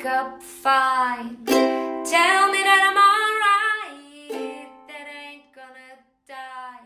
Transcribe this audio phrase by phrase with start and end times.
[0.00, 1.36] wake up fine.
[1.44, 6.84] Tell me that I'm alright, that ain't gonna die.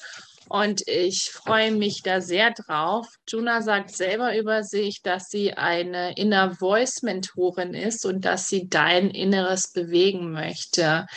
[0.49, 3.07] Und ich freue mich da sehr drauf.
[3.27, 8.67] Juna sagt selber über sich, dass sie eine Inner Voice Mentorin ist und dass sie
[8.69, 11.07] dein Inneres bewegen möchte.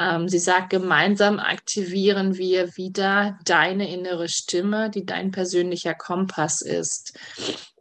[0.00, 7.18] Ähm, sie sagt, gemeinsam aktivieren wir wieder deine innere Stimme, die dein persönlicher Kompass ist,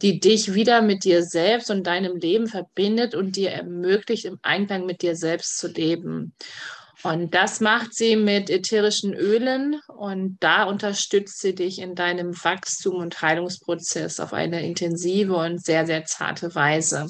[0.01, 4.85] die dich wieder mit dir selbst und deinem Leben verbindet und dir ermöglicht, im Einklang
[4.85, 6.33] mit dir selbst zu leben.
[7.03, 12.95] Und das macht sie mit ätherischen Ölen und da unterstützt sie dich in deinem Wachstum
[12.95, 17.07] und Heilungsprozess auf eine intensive und sehr, sehr zarte Weise.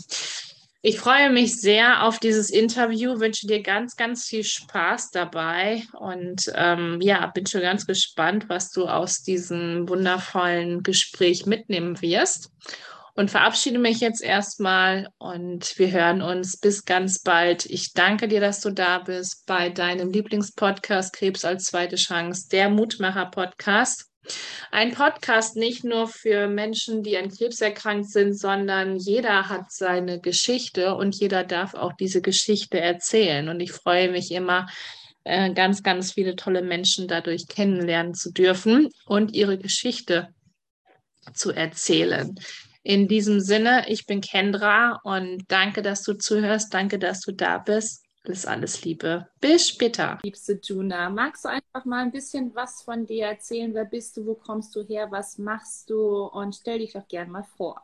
[0.82, 6.50] Ich freue mich sehr auf dieses Interview, wünsche dir ganz, ganz viel Spaß dabei und
[6.56, 12.52] ähm, ja, bin schon ganz gespannt, was du aus diesem wundervollen Gespräch mitnehmen wirst.
[13.14, 17.66] Und verabschiede mich jetzt erstmal und wir hören uns bis ganz bald.
[17.66, 22.70] Ich danke dir, dass du da bist bei deinem Lieblingspodcast Krebs als zweite Chance, der
[22.70, 24.09] Mutmacher-Podcast.
[24.72, 30.20] Ein Podcast nicht nur für Menschen, die an Krebs erkrankt sind, sondern jeder hat seine
[30.20, 33.50] Geschichte und jeder darf auch diese Geschichte erzählen.
[33.50, 34.68] Und ich freue mich immer,
[35.24, 40.30] äh, ganz, ganz viele tolle Menschen dadurch kennenlernen zu dürfen und ihre Geschichte
[41.34, 42.36] zu erzählen.
[42.84, 46.74] In diesem Sinne, ich bin Kendra und danke, dass du zuhörst.
[46.74, 48.06] Danke, dass du da bist.
[48.30, 49.28] Alles, alles Liebe.
[49.42, 50.20] Bis später.
[50.22, 53.74] Liebste Juna, magst du einfach mal ein bisschen was von dir erzählen?
[53.74, 54.28] Wer bist du?
[54.28, 55.08] Wo kommst du her?
[55.10, 56.26] Was machst du?
[56.26, 57.84] Und stell dich doch gerne mal vor.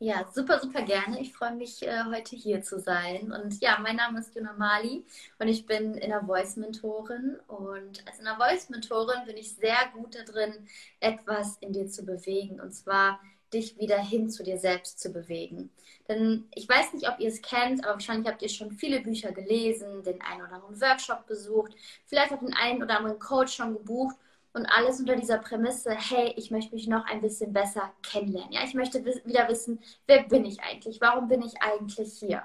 [0.00, 1.20] Ja, super, super gerne.
[1.20, 3.30] Ich freue mich, äh, heute hier zu sein.
[3.30, 5.04] Und ja, mein Name ist Juna Mali
[5.38, 7.36] und ich bin Inner Voice Mentorin.
[7.46, 10.52] Und als Inner Voice Mentorin bin ich sehr gut darin,
[10.98, 12.60] etwas in dir zu bewegen.
[12.60, 13.20] Und zwar
[13.52, 15.70] dich wieder hin zu dir selbst zu bewegen.
[16.08, 19.32] Denn ich weiß nicht, ob ihr es kennt, aber wahrscheinlich habt ihr schon viele Bücher
[19.32, 21.74] gelesen, den einen oder anderen Workshop besucht,
[22.04, 24.16] vielleicht auch den einen oder anderen Coach schon gebucht
[24.52, 28.52] und alles unter dieser Prämisse, hey, ich möchte mich noch ein bisschen besser kennenlernen.
[28.52, 31.00] Ja, ich möchte wieder wissen, wer bin ich eigentlich?
[31.00, 32.42] Warum bin ich eigentlich hier?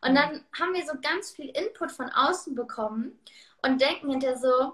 [0.00, 3.18] Und dann haben wir so ganz viel Input von außen bekommen
[3.62, 4.72] und denken hinter so,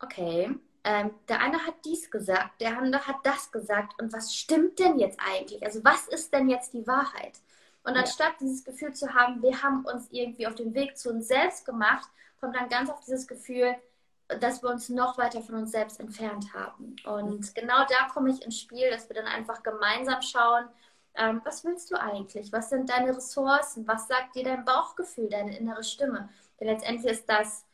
[0.00, 4.00] okay, ähm, der eine hat dies gesagt, der andere hat das gesagt.
[4.00, 5.64] Und was stimmt denn jetzt eigentlich?
[5.64, 7.40] Also was ist denn jetzt die Wahrheit?
[7.84, 8.36] Und anstatt ja.
[8.40, 12.08] dieses Gefühl zu haben, wir haben uns irgendwie auf den Weg zu uns selbst gemacht,
[12.40, 13.74] kommt dann ganz oft dieses Gefühl,
[14.28, 16.96] dass wir uns noch weiter von uns selbst entfernt haben.
[17.04, 17.54] Und mhm.
[17.54, 20.68] genau da komme ich ins Spiel, dass wir dann einfach gemeinsam schauen,
[21.16, 22.52] ähm, was willst du eigentlich?
[22.52, 23.86] Was sind deine Ressourcen?
[23.86, 26.28] Was sagt dir dein Bauchgefühl, deine innere Stimme?
[26.58, 27.64] Denn letztendlich ist das,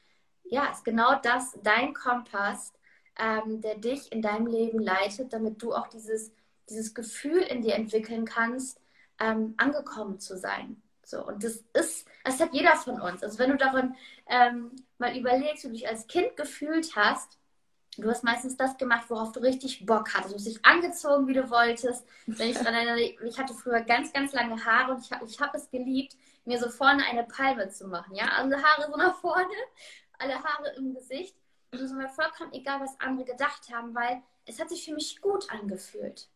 [0.44, 2.72] ja, ist genau das dein Kompass,
[3.20, 6.32] ähm, der dich in deinem Leben leitet, damit du auch dieses,
[6.68, 8.80] dieses Gefühl in dir entwickeln kannst,
[9.20, 10.82] ähm, angekommen zu sein.
[11.04, 13.22] So, und das ist, das hat jeder von uns.
[13.22, 13.96] Also wenn du daran
[14.26, 17.38] ähm, mal überlegst, wie du dich als Kind gefühlt hast,
[17.98, 20.32] du hast meistens das gemacht, worauf du richtig Bock hattest.
[20.32, 22.06] Du hast dich angezogen, wie du wolltest.
[22.26, 25.40] Wenn ich daran erinnere, ich hatte früher ganz, ganz lange Haare und ich habe ich
[25.40, 28.14] hab es geliebt, mir so vorne eine Palme zu machen.
[28.14, 29.48] Ja, alle Haare so nach vorne,
[30.18, 31.34] alle Haare im Gesicht.
[31.72, 34.94] Und es war mir vollkommen egal, was andere gedacht haben, weil es hat sich für
[34.94, 36.28] mich gut angefühlt.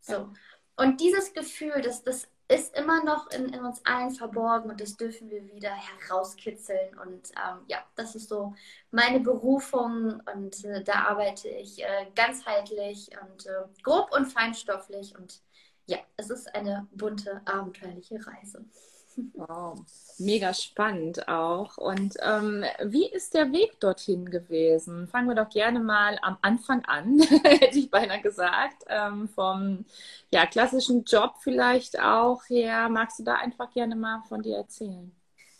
[0.00, 0.32] So.
[0.76, 4.96] und dieses Gefühl, das, das ist immer noch in, in uns allen verborgen und das
[4.96, 6.96] dürfen wir wieder herauskitzeln.
[6.98, 8.54] Und ähm, ja, das ist so
[8.92, 15.16] meine Berufung und äh, da arbeite ich äh, ganzheitlich und äh, grob und feinstofflich.
[15.18, 15.40] Und
[15.86, 18.64] ja, es ist eine bunte, abenteuerliche Reise.
[19.16, 19.84] Wow,
[20.18, 21.78] mega spannend auch.
[21.78, 25.08] Und ähm, wie ist der Weg dorthin gewesen?
[25.08, 28.84] Fangen wir doch gerne mal am Anfang an, hätte ich beinahe gesagt.
[28.88, 29.84] Ähm, vom
[30.30, 32.88] ja, klassischen Job vielleicht auch her.
[32.90, 35.12] Magst du da einfach gerne mal von dir erzählen?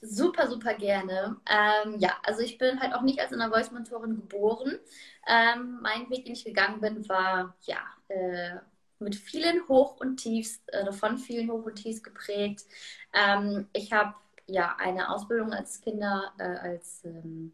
[0.02, 1.36] Super, super gerne.
[1.46, 4.78] Ähm, ja, also ich bin halt auch nicht als eine Voice-Mentorin geboren.
[5.26, 8.56] Ähm, mein Weg, den ich gegangen bin, war ja äh,
[8.98, 12.64] mit vielen Hoch und Tiefs, äh, von vielen Hoch und Tiefs geprägt.
[13.12, 14.14] Ähm, ich habe
[14.46, 17.52] ja eine Ausbildung als Kinder, äh, als, ähm,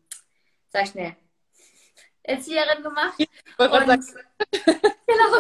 [0.69, 1.17] sag schnell,
[2.23, 3.19] Erzieherin gemacht.
[3.59, 3.69] Und,
[5.09, 5.39] genau.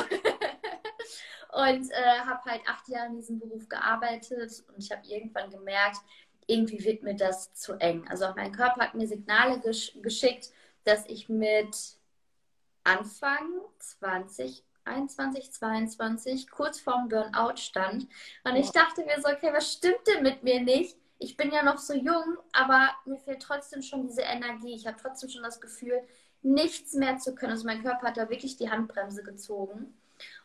[1.52, 5.99] und äh, habe halt acht Jahre in diesem Beruf gearbeitet und ich habe irgendwann gemerkt,
[6.46, 8.06] irgendwie wird mir das zu eng.
[8.08, 10.50] Also auch mein Körper hat mir Signale gesch geschickt,
[10.84, 11.76] dass ich mit
[12.84, 18.06] Anfang 20 21, 22, kurz vorm Burnout stand.
[18.44, 20.96] Und ich dachte mir so, okay, was stimmt denn mit mir nicht?
[21.19, 24.75] Ich bin ja noch so jung, aber mir fehlt trotzdem schon diese Energie.
[24.75, 26.02] Ich habe trotzdem schon das Gefühl,
[26.43, 27.52] nichts mehr zu können.
[27.52, 29.94] Also mein Körper hat da wirklich die Handbremse gezogen.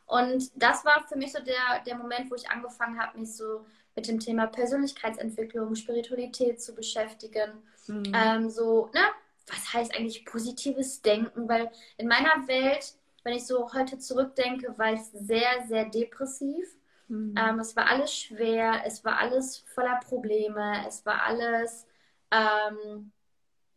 [0.05, 3.65] Und das war für mich so der, der Moment, wo ich angefangen habe, mich so
[3.95, 7.63] mit dem Thema Persönlichkeitsentwicklung, Spiritualität zu beschäftigen.
[7.87, 8.11] Mhm.
[8.13, 9.01] Ähm, so, ne,
[9.47, 11.49] was heißt eigentlich positives Denken?
[11.49, 12.93] Weil in meiner Welt
[13.27, 16.65] wenn ich so heute zurückdenke, war ich sehr, sehr depressiv.
[17.09, 17.35] Mhm.
[17.37, 21.85] Ähm, es war alles schwer, es war alles voller Probleme, es war alles
[22.31, 23.11] ähm,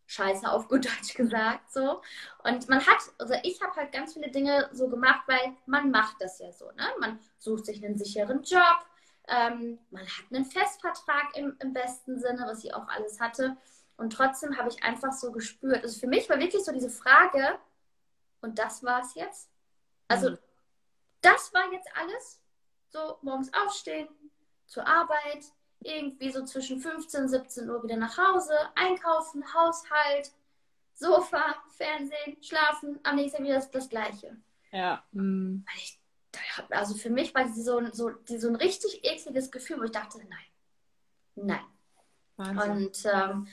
[0.07, 2.01] scheiße auf gut Deutsch gesagt so.
[2.45, 6.19] Und man hat, also ich habe halt ganz viele Dinge so gemacht, weil man macht
[6.21, 6.67] das ja so.
[6.67, 6.85] Ne?
[7.01, 8.87] Man sucht sich einen sicheren Job,
[9.27, 13.57] ähm, man hat einen Festvertrag im, im besten Sinne, was ich auch alles hatte.
[13.97, 17.59] Und trotzdem habe ich einfach so gespürt, also für mich war wirklich so diese Frage,
[18.41, 19.51] und das war es jetzt.
[20.09, 20.39] Also, mhm.
[21.21, 22.41] das war jetzt alles.
[22.89, 24.09] So, morgens aufstehen,
[24.67, 25.45] zur Arbeit,
[25.81, 30.33] irgendwie so zwischen 15 und 17 Uhr wieder nach Hause, einkaufen, Haushalt,
[30.95, 34.37] Sofa, Fernsehen, schlafen, am nächsten Tag wieder das, das Gleiche.
[34.73, 35.05] Ja.
[35.13, 35.65] Mhm.
[35.77, 36.01] Ich,
[36.71, 40.19] also für mich war sie so, so, so ein richtig ekliges Gefühl, wo ich dachte,
[40.19, 40.39] nein,
[41.35, 41.65] nein.
[42.37, 42.71] Wahnsinn.
[42.71, 43.49] Und ähm,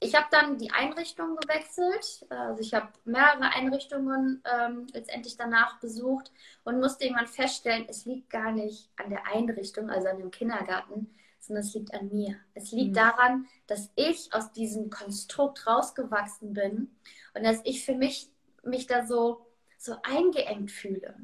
[0.00, 2.26] ich habe dann die Einrichtung gewechselt.
[2.30, 6.32] Also ich habe mehrere Einrichtungen ähm, letztendlich danach besucht
[6.64, 11.14] und musste irgendwann feststellen, es liegt gar nicht an der Einrichtung, also an dem Kindergarten,
[11.38, 12.36] sondern es liegt an mir.
[12.54, 12.94] Es liegt mhm.
[12.94, 16.96] daran, dass ich aus diesem Konstrukt rausgewachsen bin
[17.34, 18.30] und dass ich für mich
[18.62, 19.46] mich da so,
[19.78, 21.14] so eingeengt fühle.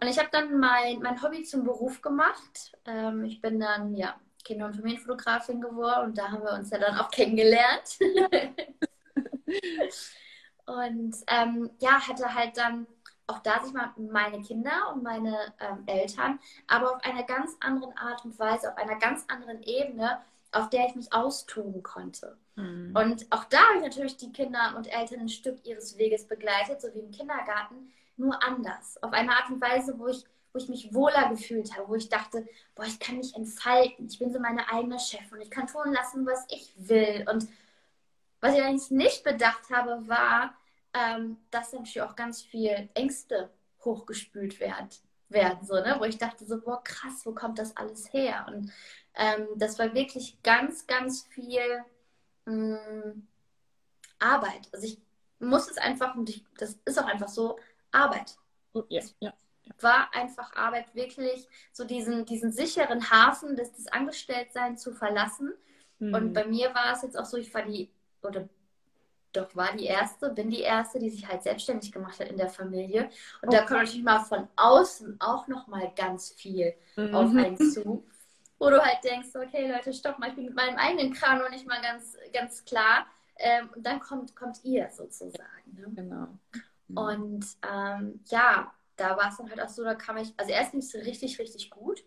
[0.00, 2.76] Und ich habe dann mein, mein Hobby zum Beruf gemacht.
[2.84, 6.78] Ähm, ich bin dann ja Kinder- und Familienfotografin geworden und da haben wir uns ja
[6.78, 7.98] dann auch kennengelernt.
[10.66, 12.86] und ähm, ja, hatte halt dann
[13.26, 16.38] auch da sich mal meine Kinder und meine ähm, Eltern,
[16.68, 20.20] aber auf einer ganz anderen Art und Weise, auf einer ganz anderen Ebene,
[20.52, 22.38] auf der ich mich austoben konnte.
[22.54, 22.94] Mhm.
[22.96, 26.80] Und auch da habe ich natürlich die Kinder und Eltern ein Stück ihres Weges begleitet,
[26.80, 29.02] so wie im Kindergarten, nur anders.
[29.02, 30.24] Auf eine Art und Weise, wo ich
[30.56, 34.18] wo ich mich wohler gefühlt habe, wo ich dachte, boah, ich kann mich entfalten, ich
[34.18, 37.26] bin so meine eigene Chefin, ich kann tun lassen, was ich will.
[37.30, 37.46] Und
[38.40, 40.54] was ich eigentlich nicht bedacht habe, war,
[40.94, 43.50] ähm, dass natürlich auch ganz viel Ängste
[43.84, 44.88] hochgespült werden,
[45.28, 45.96] werden so, ne?
[45.98, 48.46] wo ich dachte so, boah, krass, wo kommt das alles her?
[48.48, 48.72] Und
[49.14, 51.84] ähm, das war wirklich ganz, ganz viel
[52.46, 53.28] mh, mm,
[54.20, 54.70] Arbeit.
[54.72, 54.98] Also ich
[55.38, 57.58] muss es einfach, und ich, das ist auch einfach so,
[57.92, 58.38] Arbeit.
[58.88, 59.34] Ja, ja
[59.80, 65.52] war einfach Arbeit, wirklich so diesen, diesen sicheren Hafen des, des Angestelltseins zu verlassen.
[65.98, 66.14] Mhm.
[66.14, 67.90] Und bei mir war es jetzt auch so, ich war die,
[68.22, 68.48] oder
[69.32, 72.48] doch war die erste, bin die erste, die sich halt selbstständig gemacht hat in der
[72.48, 73.10] Familie.
[73.42, 73.58] Und okay.
[73.58, 77.14] da kommt natürlich mal von außen auch noch mal ganz viel mhm.
[77.14, 78.06] auf einen zu.
[78.58, 81.50] Wo du halt denkst, okay, Leute, stopp mal, ich bin mit meinem eigenen Kran noch
[81.50, 83.06] nicht mal ganz, ganz klar.
[83.38, 85.76] Ähm, und dann kommt, kommt ihr sozusagen.
[85.76, 85.86] Ne?
[85.94, 86.28] Genau.
[86.88, 86.96] Mhm.
[86.96, 90.74] Und ähm, ja, da war es dann halt auch so, da kam ich, also erst
[90.74, 92.04] nicht so richtig, richtig gut.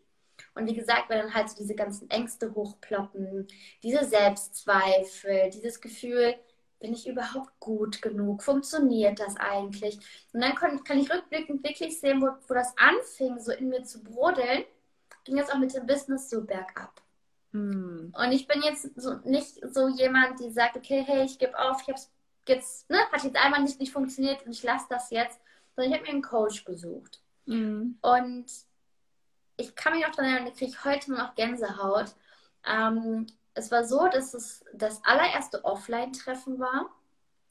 [0.55, 3.47] Und wie gesagt, wenn dann halt so diese ganzen Ängste hochploppen,
[3.83, 6.35] diese Selbstzweifel, dieses Gefühl,
[6.79, 8.41] bin ich überhaupt gut genug?
[8.41, 9.99] Funktioniert das eigentlich?
[10.33, 13.83] Und dann kann, kann ich rückblickend wirklich sehen, wo, wo das anfing, so in mir
[13.83, 14.63] zu brodeln,
[15.25, 17.01] ging jetzt auch mit dem Business so bergab.
[17.51, 18.13] Hm.
[18.15, 21.81] Und ich bin jetzt so nicht so jemand, die sagt, okay, hey, ich gebe auf,
[21.81, 22.11] ich hab's
[22.47, 25.39] jetzt, ne, hat jetzt einmal nicht, nicht funktioniert und ich lasse das jetzt,
[25.79, 27.21] sondern ich habe mir einen Coach gesucht.
[27.45, 27.97] Mhm.
[28.01, 28.45] Und
[29.57, 32.15] ich kann mich noch daran erinnern, da kriege ich heute noch Gänsehaut.
[32.65, 36.89] Ähm, es war so, dass es das allererste Offline-Treffen war.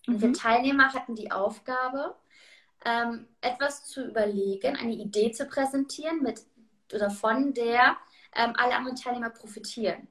[0.07, 0.35] Und wir Mhm.
[0.35, 2.15] Teilnehmer hatten die Aufgabe,
[2.85, 6.43] ähm, etwas zu überlegen, eine Idee zu präsentieren, mit
[6.95, 7.97] oder von der
[8.35, 10.09] ähm, alle anderen Teilnehmer profitieren.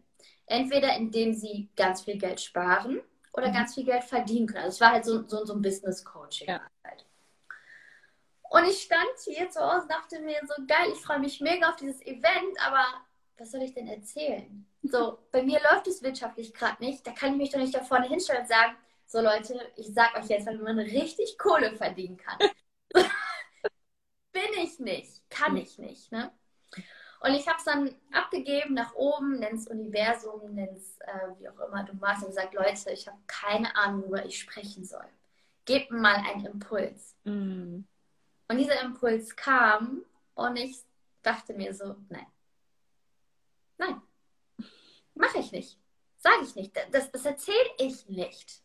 [0.48, 3.02] Entweder indem sie ganz viel Geld sparen
[3.34, 3.54] oder Mhm.
[3.54, 4.64] ganz viel Geld verdienen können.
[4.66, 6.48] Also es war halt so, so, so ein Business-Coaching.
[6.48, 6.62] Ja.
[6.84, 7.06] Halt.
[8.50, 11.70] Und ich stand hier zu Hause und dachte mir so, geil, ich freue mich mega
[11.70, 12.86] auf dieses Event, aber
[13.38, 14.66] was soll ich denn erzählen?
[14.84, 17.06] So, bei mir läuft es wirtschaftlich gerade nicht.
[17.06, 18.76] Da kann ich mich doch nicht da vorne hinstellen und sagen,
[19.06, 22.38] so Leute, ich sag euch jetzt, wenn man richtig Kohle verdienen kann.
[24.32, 26.12] Bin ich nicht, kann ich nicht.
[26.12, 26.32] Ne?
[27.22, 31.84] Und ich habe es dann abgegeben nach oben, nenn's Universum, nenn's äh, wie auch immer
[31.84, 35.08] du magst und gesagt, Leute, ich habe keine Ahnung, worüber ich sprechen soll.
[35.66, 37.16] Gebt mal einen Impuls.
[37.24, 37.88] Mhm.
[38.48, 40.04] Und dieser Impuls kam
[40.36, 40.80] und ich
[41.22, 42.28] dachte mir so, nein.
[43.78, 44.02] Nein.
[45.14, 45.78] Mache ich nicht.
[46.18, 46.76] Sage ich nicht.
[46.92, 48.62] Das, das erzähle ich nicht.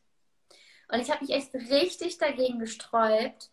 [0.88, 3.50] Und ich habe mich echt richtig dagegen gesträubt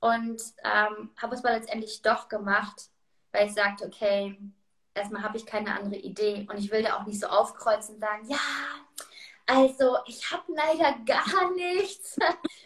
[0.00, 2.90] und ähm, habe es aber letztendlich doch gemacht,
[3.32, 4.38] weil ich sagte, okay,
[4.94, 8.00] erstmal habe ich keine andere Idee und ich will da auch nicht so aufkreuzen und
[8.00, 8.38] sagen, ja,
[9.46, 12.16] also ich habe leider gar nichts.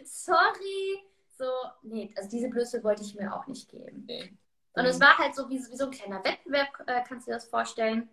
[0.04, 1.04] Sorry.
[1.36, 1.44] So,
[1.82, 4.04] nee, also diese Blöße wollte ich mir auch nicht geben.
[4.06, 4.32] Nee.
[4.74, 7.36] Und es war halt so wie, wie so ein kleiner Wettbewerb, äh, kannst du dir
[7.36, 8.08] das vorstellen.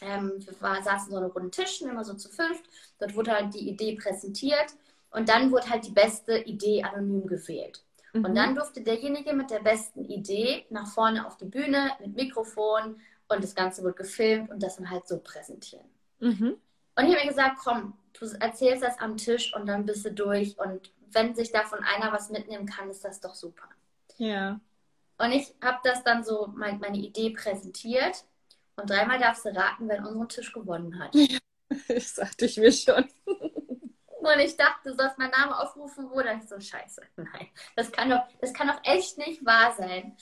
[0.00, 2.64] Ähm, wir war, saßen so an runden Tischen, immer so zu fünft.
[2.98, 4.74] Dort wurde halt die Idee präsentiert
[5.10, 7.84] und dann wurde halt die beste Idee anonym gewählt.
[8.12, 8.24] Mhm.
[8.24, 13.00] Und dann durfte derjenige mit der besten Idee nach vorne auf die Bühne mit Mikrofon
[13.28, 15.86] und das Ganze wird gefilmt und das dann halt so präsentieren.
[16.20, 16.56] Mhm.
[16.96, 20.12] Und ich habe mir gesagt, komm, du erzählst das am Tisch und dann bist du
[20.12, 20.58] durch.
[20.58, 23.68] Und wenn sich davon einer was mitnehmen kann, ist das doch super.
[24.16, 24.60] Ja.
[25.18, 28.24] Und ich habe das dann so, mein, meine Idee präsentiert.
[28.76, 31.14] Und dreimal darfst du raten, wer unseren Tisch gewonnen hat.
[31.86, 33.04] Das sagte ich mir schon.
[33.24, 37.02] Und ich dachte, du sollst meinen Namen aufrufen, wo dann ich so scheiße.
[37.16, 40.16] Nein, das kann doch, das kann doch echt nicht wahr sein.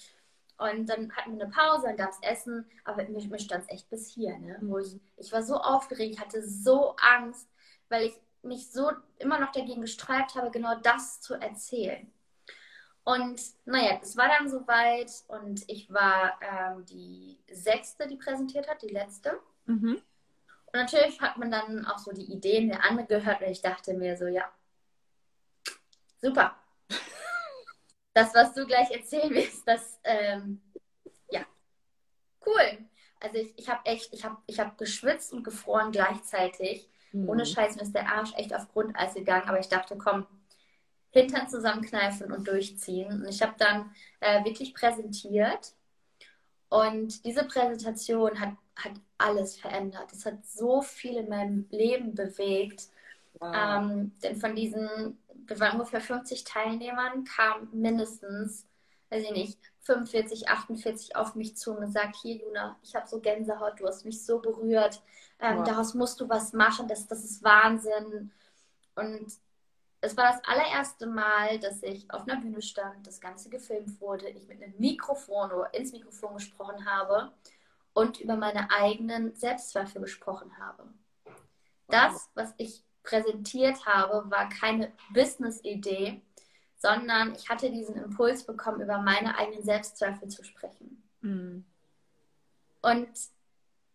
[0.59, 3.71] Und dann hatten wir eine Pause, dann gab es Essen, aber mir, mir stand es
[3.71, 4.59] echt bis hier, ne?
[4.63, 7.49] Wo ich, ich war so aufgeregt, ich hatte so Angst,
[7.89, 12.11] weil ich mich so immer noch dagegen gesträubt habe, genau das zu erzählen.
[13.05, 18.83] Und naja, es war dann soweit und ich war ähm, die sechste, die präsentiert hat,
[18.83, 19.39] die letzte.
[19.67, 20.03] Mhm.
[20.67, 23.95] Und natürlich hat man dann auch so die Ideen der anderen gehört und ich dachte
[23.95, 24.51] mir so, ja,
[26.21, 26.57] super.
[28.13, 30.61] Das, was du gleich erzählen willst, das, ähm,
[31.31, 31.45] ja,
[32.45, 32.79] cool.
[33.21, 36.89] Also ich, ich habe echt, ich habe ich hab geschwitzt und gefroren gleichzeitig.
[37.17, 37.29] Mhm.
[37.29, 40.27] Ohne Scheiß mir ist der Arsch echt auf Grundeis gegangen, aber ich dachte, komm,
[41.11, 43.23] Hintern zusammenkneifen und durchziehen.
[43.23, 45.73] Und ich habe dann äh, wirklich präsentiert.
[46.69, 50.13] Und diese Präsentation hat, hat alles verändert.
[50.13, 52.89] Es hat so viel in meinem Leben bewegt.
[53.39, 53.55] Wow.
[53.55, 58.67] Ähm, denn von diesen, wir waren ungefähr 50 Teilnehmern, kamen mindestens,
[59.11, 63.21] weiß ich nicht, 45, 48 auf mich zu und gesagt, hier Juna, ich habe so
[63.21, 65.03] Gänsehaut, du hast mich so berührt,
[65.41, 65.65] ähm, Wow.
[65.65, 68.33] daraus musst du was machen, das, das ist Wahnsinn.
[68.97, 69.33] Und
[70.01, 74.29] es war das allererste Mal, dass ich auf einer Bühne stand, das Ganze gefilmt wurde,
[74.29, 77.33] ich mit einem Mikrofon oder ins Mikrofon gesprochen habe
[77.93, 80.89] und über meine eigenen Selbstzweifel gesprochen habe.
[81.89, 86.21] Das, was ich präsentiert habe, war keine Business-Idee,
[86.87, 91.03] sondern ich hatte diesen Impuls bekommen, über meine eigenen Selbstzweifel zu sprechen.
[91.21, 91.65] Mhm.
[92.81, 93.09] Und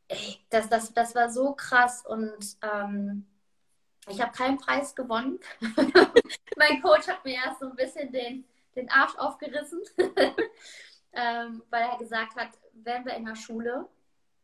[0.09, 3.25] ey, das, das, das war so krass und ähm,
[4.09, 5.39] ich habe keinen Preis gewonnen.
[6.57, 8.43] mein Coach hat mir erst so ein bisschen den,
[8.75, 9.81] den Arsch aufgerissen,
[11.13, 13.87] ähm, weil er gesagt hat, wären wir in der Schule,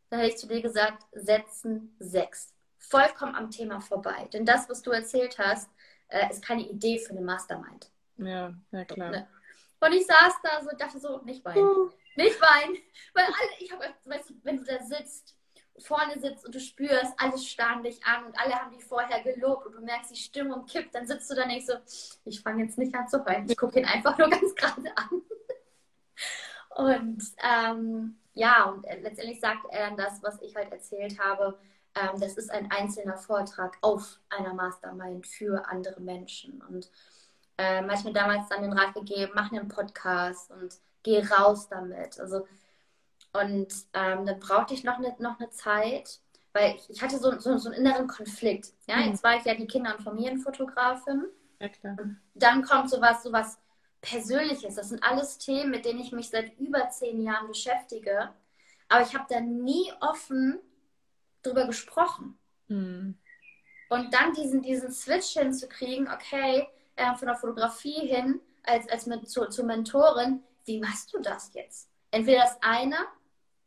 [0.09, 2.53] dann hätte ich zu dir gesagt, setzen sechs.
[2.77, 4.29] Vollkommen am Thema vorbei.
[4.31, 5.69] Denn das, was du erzählt hast,
[6.07, 7.91] äh, ist keine Idee für eine Mastermind.
[8.17, 9.11] Ja, ja klar.
[9.11, 9.27] Ne?
[9.79, 11.91] Und ich saß da so, dachte so, nicht weinen.
[12.15, 12.77] Nicht weinen.
[13.13, 15.37] Weil alle, ich habe, weißt du, wenn du da sitzt,
[15.79, 19.67] vorne sitzt und du spürst, alle starren dich an und alle haben dich vorher gelobt
[19.67, 21.73] und du merkst, die Stimmung kippt, dann sitzt du da nicht so,
[22.25, 23.47] ich fange jetzt nicht an zu heulen.
[23.47, 25.21] Ich gucke ihn einfach nur ganz gerade an.
[26.75, 31.57] Und ähm, ja, und letztendlich sagt er dann das, was ich halt erzählt habe.
[31.95, 36.61] Ähm, das ist ein einzelner Vortrag auf einer Mastermind für andere Menschen.
[36.69, 36.91] Und
[37.57, 42.19] ähm, hat mir damals dann den Rat gegeben, mach einen Podcast und geh raus damit.
[42.19, 42.47] Also,
[43.33, 46.19] und ähm, dann brauchte ich noch eine, noch eine Zeit,
[46.53, 48.73] weil ich, ich hatte so, so, so einen inneren Konflikt.
[48.87, 49.09] Ja, Mhm.
[49.09, 51.25] jetzt war ich ja die Kinder- und Familienfotografin.
[51.59, 51.97] Ja, klar.
[52.35, 53.59] Dann kommt sowas, sowas
[54.01, 54.75] Persönliches.
[54.75, 58.33] Das sind alles Themen, mit denen ich mich seit über zehn Jahren beschäftige.
[58.89, 60.59] aber ich habe da nie offen
[61.43, 62.37] drüber gesprochen.
[62.67, 63.17] Hm.
[63.89, 69.29] Und dann diesen, diesen Switch hinzukriegen, okay, äh, von der Fotografie hin, als, als mit,
[69.29, 71.89] zu, zur Mentorin, wie machst du das jetzt?
[72.11, 72.97] Entweder das eine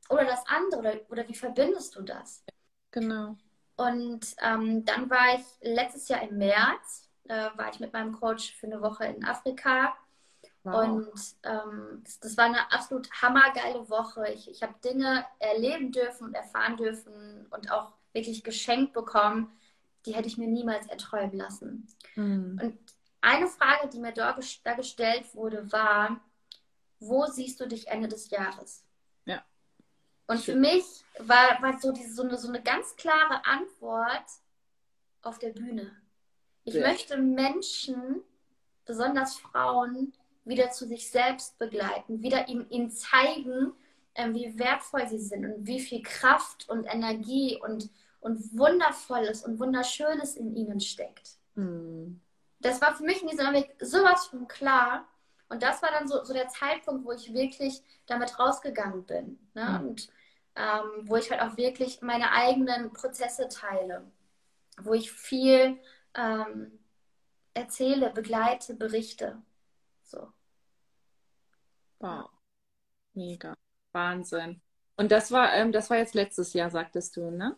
[0.08, 2.44] oder das andere, oder, oder wie verbindest du das?
[2.90, 3.36] Genau.
[3.76, 8.54] Und ähm, dann war ich letztes Jahr im März, äh, war ich mit meinem Coach
[8.56, 9.94] für eine Woche in Afrika.
[10.64, 10.84] Wow.
[10.84, 11.12] Und
[11.44, 14.28] ähm, das, war eine absolut hammergeile Woche.
[14.32, 19.50] Ich, ich habe Dinge erleben dürfen und erfahren dürfen und auch wirklich geschenkt bekommen,
[20.04, 21.86] die hätte ich mir niemals erträumen lassen.
[22.14, 22.60] Hm.
[22.62, 22.78] Und
[23.20, 26.20] eine Frage, die mir da, ges- da gestellt wurde, war,
[26.98, 28.84] wo siehst du dich Ende des Jahres?
[29.24, 29.44] Ja.
[30.26, 30.60] Und für Schön.
[30.60, 30.84] mich
[31.18, 34.24] war, war so, diese, so, eine, so eine ganz klare Antwort
[35.22, 35.90] auf der Bühne.
[36.64, 36.86] Ich Sehr.
[36.86, 38.22] möchte Menschen,
[38.84, 40.12] besonders Frauen,
[40.44, 43.72] wieder zu sich selbst begleiten, wieder ihnen, ihnen zeigen,
[44.14, 49.58] ähm, wie wertvoll sie sind und wie viel Kraft und Energie und, und Wundervolles und
[49.58, 51.38] Wunderschönes in ihnen steckt.
[51.54, 52.20] Hm.
[52.60, 55.08] Das war für mich in dieser Weg sowas von klar.
[55.48, 59.38] Und das war dann so, so der Zeitpunkt, wo ich wirklich damit rausgegangen bin.
[59.54, 59.64] Ne?
[59.64, 59.88] Mhm.
[59.88, 60.08] Und
[60.56, 64.10] ähm, wo ich halt auch wirklich meine eigenen Prozesse teile.
[64.78, 65.78] Wo ich viel
[66.14, 66.78] ähm,
[67.54, 69.40] erzähle, begleite, berichte.
[70.02, 70.32] So.
[71.98, 72.30] Wow.
[73.14, 73.54] Mega.
[73.92, 74.60] Wahnsinn.
[74.96, 77.56] Und das war, ähm, das war jetzt letztes Jahr, sagtest du, ne?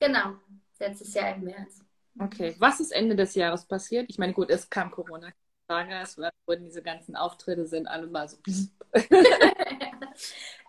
[0.00, 0.34] Genau.
[0.78, 1.84] Letztes Jahr im März.
[2.20, 2.54] Okay.
[2.58, 4.06] Was ist Ende des Jahres passiert?
[4.08, 5.28] Ich meine, gut, es kam Corona.
[5.68, 8.38] Es wurden diese ganzen Auftritte sind alle mal so.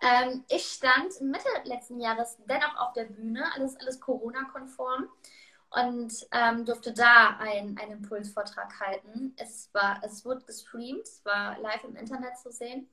[0.01, 5.07] ähm, ich stand Mitte letzten Jahres dennoch auf der Bühne, alles, alles Corona-konform
[5.69, 9.33] und ähm, durfte da ein, einen Impulsvortrag halten.
[9.37, 12.89] Es, war, es wurde gestreamt, es war live im Internet zu sehen.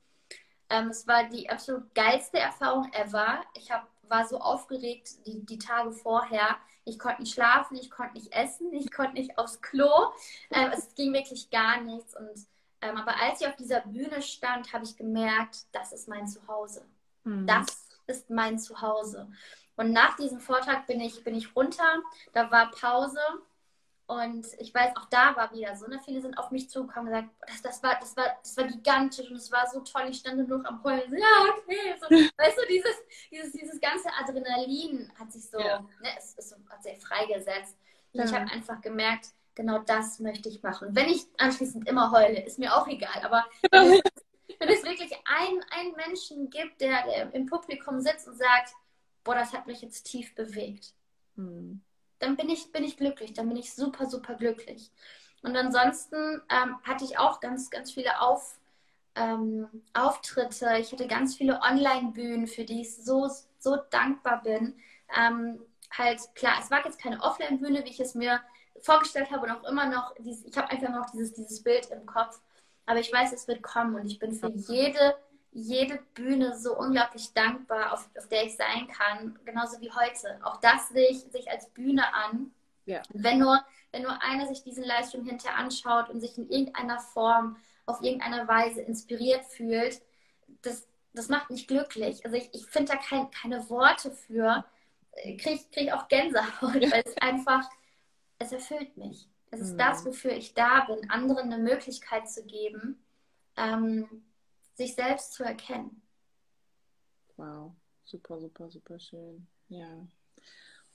[0.68, 3.42] Ähm, es war die absolut geilste Erfahrung ever.
[3.54, 6.56] Ich hab, war so aufgeregt die, die Tage vorher.
[6.86, 9.90] Ich konnte nicht schlafen, ich konnte nicht essen, ich konnte nicht aufs Klo.
[10.50, 12.16] Ähm, es ging wirklich gar nichts.
[12.16, 12.46] Und,
[12.80, 16.86] ähm, aber als ich auf dieser Bühne stand, habe ich gemerkt, das ist mein Zuhause.
[17.24, 17.46] Hm.
[17.46, 19.28] Das ist mein Zuhause.
[19.76, 22.00] Und nach diesem Vortrag bin ich, bin ich runter,
[22.32, 23.20] da war Pause
[24.06, 27.20] und ich weiß, auch da war wieder so, ne, viele sind auf mich zugekommen und
[27.20, 30.18] gesagt, das, das, war, das, war, das war gigantisch und es war so toll, ich
[30.18, 32.06] stand nur noch am Heulen, so, ja, okay, so,
[32.38, 32.96] weißt du, dieses,
[33.30, 35.80] dieses, dieses ganze Adrenalin hat sich so, Ja.
[36.00, 37.76] ne, es ist so, hat sich freigesetzt.
[38.12, 38.40] Und ich Ja.
[38.40, 40.94] habe einfach gemerkt, genau das möchte ich machen.
[40.94, 44.02] Wenn ich anschließend immer heule, ist mir auch egal, aber wenn es,
[44.60, 48.72] wenn es wirklich einen, einen Menschen gibt, der, der im Publikum sitzt und sagt,
[49.24, 50.94] boah, das hat mich jetzt tief bewegt,
[51.34, 51.82] Hm.
[52.18, 54.90] Dann bin ich, bin ich glücklich, dann bin ich super, super glücklich.
[55.42, 58.58] Und ansonsten ähm, hatte ich auch ganz, ganz viele Auf,
[59.14, 60.76] ähm, Auftritte.
[60.78, 64.74] Ich hatte ganz viele Online-Bühnen, für die ich so, so dankbar bin.
[65.16, 68.40] Ähm, halt, klar, es war jetzt keine Offline-Bühne, wie ich es mir
[68.80, 72.06] vorgestellt habe und auch immer noch, dieses, ich habe einfach noch dieses, dieses Bild im
[72.06, 72.40] Kopf.
[72.86, 75.16] Aber ich weiß, es wird kommen und ich bin für jede,
[75.56, 80.38] jede Bühne so unglaublich dankbar, auf, auf der ich sein kann, genauso wie heute.
[80.44, 82.52] Auch das sehe ich sich als Bühne an.
[82.84, 83.02] Ja.
[83.08, 87.56] Wenn nur, wenn nur einer sich diesen Livestream hinterher anschaut und sich in irgendeiner Form,
[87.86, 90.02] auf irgendeine Weise inspiriert fühlt,
[90.62, 92.24] das, das macht mich glücklich.
[92.24, 94.64] Also ich, ich finde da kein, keine Worte für.
[95.38, 97.66] Kriege krieg auch Gänsehaut, weil es einfach,
[98.38, 99.26] es erfüllt mich.
[99.50, 99.78] Es ist Mhm.
[99.78, 103.02] das, wofür ich da bin, anderen eine Möglichkeit zu geben,
[103.56, 104.22] ähm,
[104.76, 106.02] sich selbst zu erkennen.
[107.36, 107.72] Wow,
[108.04, 109.46] super, super, super schön.
[109.68, 110.06] Ja.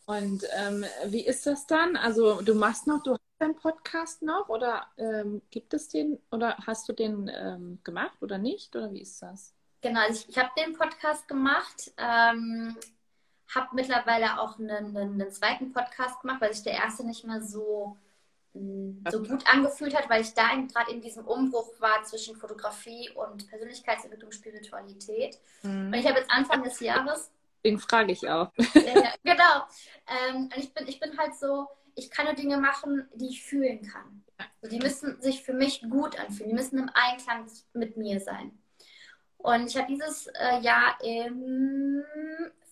[0.05, 1.95] Und ähm, wie ist das dann?
[1.95, 6.57] Also du machst noch, du hast deinen Podcast noch oder ähm, gibt es den oder
[6.65, 8.75] hast du den ähm, gemacht oder nicht?
[8.75, 9.53] Oder wie ist das?
[9.81, 12.77] Genau, also ich, ich habe den Podcast gemacht, ähm,
[13.53, 17.41] habe mittlerweile auch einen, einen, einen zweiten Podcast gemacht, weil sich der erste nicht mehr
[17.41, 17.97] so,
[18.53, 23.47] so gut angefühlt hat, weil ich da gerade in diesem Umbruch war zwischen Fotografie und
[23.47, 25.39] Persönlichkeitsentwicklung, Spiritualität.
[25.63, 27.31] Und ich habe jetzt Anfang des Jahres
[27.63, 28.51] Deswegen frage ich auch.
[28.57, 29.67] ja, genau.
[30.07, 33.43] Ähm, und ich bin, ich bin halt so, ich kann nur Dinge machen, die ich
[33.43, 34.23] fühlen kann.
[34.61, 38.57] Also die müssen sich für mich gut anfühlen, die müssen im Einklang mit mir sein.
[39.37, 42.03] Und ich habe dieses äh, Jahr im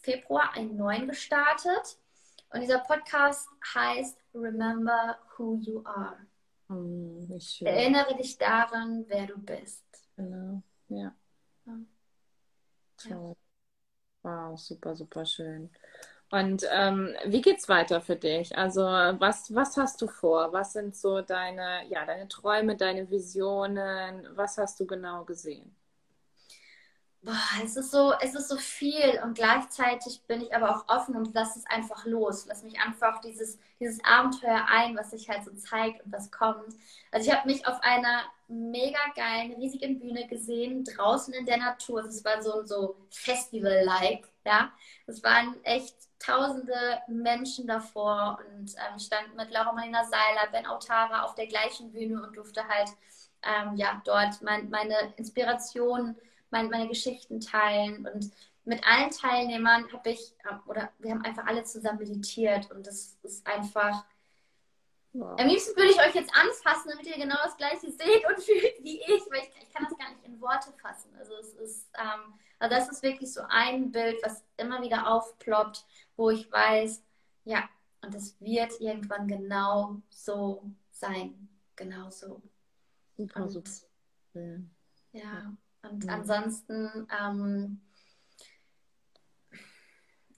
[0.01, 1.97] Februar einen neuen gestartet.
[2.51, 6.17] Und dieser Podcast heißt Remember Who You Are.
[6.67, 7.39] Hm.
[7.61, 9.85] Erinnere dich daran, wer du bist.
[10.15, 10.61] Genau.
[10.87, 11.13] Ja.
[13.05, 13.35] Ja.
[14.23, 15.69] Wow, super, super schön.
[16.31, 18.55] Und ähm, wie geht's weiter für dich?
[18.57, 20.53] Also was, was hast du vor?
[20.53, 24.27] Was sind so deine, ja, deine Träume, deine Visionen?
[24.35, 25.75] Was hast du genau gesehen?
[27.21, 31.15] Boah, es ist so, es ist so viel und gleichzeitig bin ich aber auch offen
[31.15, 32.45] und lasse es einfach los.
[32.47, 36.75] Lass mich einfach dieses, dieses Abenteuer ein, was sich halt so zeigt und was kommt.
[37.11, 42.05] Also ich habe mich auf einer mega geilen, riesigen Bühne gesehen, draußen in der Natur.
[42.05, 44.71] Es war so, so Festival-like, ja.
[45.05, 51.23] Es waren echt tausende Menschen davor und ähm, stand mit Laura Marina Seiler, Ben Autara
[51.23, 52.89] auf der gleichen Bühne und durfte halt
[53.43, 56.15] ähm, ja, dort mein, meine Inspiration
[56.51, 58.07] mein, meine Geschichten teilen.
[58.07, 58.31] Und
[58.65, 60.33] mit allen Teilnehmern habe ich,
[60.67, 64.05] oder wir haben einfach alle zusammen meditiert und das ist einfach.
[65.11, 65.39] Wow.
[65.39, 68.83] Am liebsten würde ich euch jetzt anfassen, damit ihr genau das gleiche seht und fühlt
[68.83, 71.09] wie ich, weil ich, ich kann das gar nicht in Worte fassen.
[71.17, 75.83] Also es ist, ähm, also das ist wirklich so ein Bild, was immer wieder aufploppt,
[76.15, 77.01] wo ich weiß,
[77.45, 77.67] ja,
[78.01, 81.49] und es wird irgendwann genau so sein.
[81.75, 82.41] Genau so.
[83.17, 83.71] Und, super.
[85.11, 85.53] Ja.
[85.81, 86.09] Und mhm.
[86.09, 87.81] ansonsten, ähm,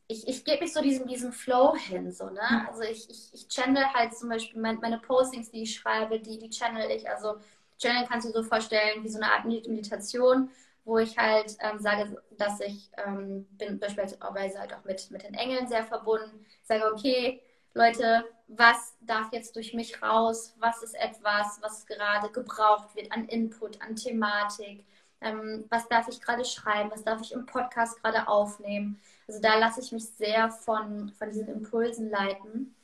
[0.08, 2.42] ich, ich gebe mich so diesem, diesem Flow hin, so, ne?
[2.50, 2.68] Mhm.
[2.68, 6.38] Also ich, ich, ich channel halt zum Beispiel meine, meine Postings, die ich schreibe, die,
[6.38, 7.10] die channel ich.
[7.10, 7.40] Also
[7.80, 10.50] Channel kannst du dir so vorstellen wie so eine Art Meditation,
[10.84, 15.34] wo ich halt ähm, sage, dass ich ähm, bin beispielsweise halt auch mit, mit den
[15.34, 16.46] Engeln sehr verbunden.
[16.62, 17.42] Ich sage, okay,
[17.74, 20.54] Leute, was darf jetzt durch mich raus?
[20.60, 24.86] Was ist etwas, was gerade gebraucht wird an Input, an Thematik?
[25.22, 29.00] Ähm, was darf ich gerade schreiben, was darf ich im Podcast gerade aufnehmen.
[29.28, 32.76] Also da lasse ich mich sehr von, von diesen Impulsen leiten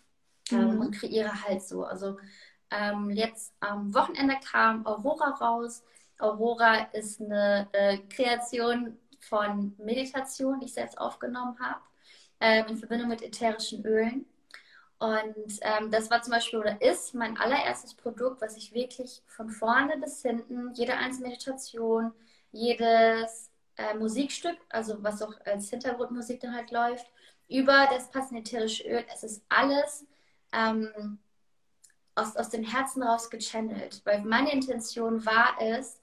[0.52, 0.82] ähm, mhm.
[0.82, 1.84] und kreiere halt so.
[1.84, 2.17] Also
[2.71, 5.84] ähm, jetzt am Wochenende kam Aurora raus.
[6.19, 11.82] Aurora ist eine äh, Kreation von Meditation, die ich selbst aufgenommen habe,
[12.39, 14.26] äh, in Verbindung mit ätherischen Ölen.
[15.00, 19.50] Und ähm, das war zum Beispiel oder ist mein allererstes Produkt, was ich wirklich von
[19.50, 22.13] vorne bis hinten, jede einzelne Meditation,
[22.51, 27.12] jedes äh, Musikstück, also was auch als Hintergrundmusik dann halt läuft,
[27.47, 29.05] über das passende ätherische Öl.
[29.13, 30.05] Es ist alles
[30.51, 31.19] ähm,
[32.15, 36.01] aus, aus dem Herzen raus gechannelt, weil meine Intention war es,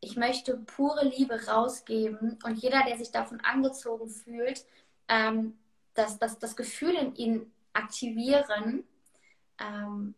[0.00, 4.66] ich möchte pure Liebe rausgeben und jeder, der sich davon angezogen fühlt,
[5.08, 5.56] ähm,
[5.94, 8.84] dass, dass das Gefühl in ihn aktivieren,
[9.58, 10.14] ähm,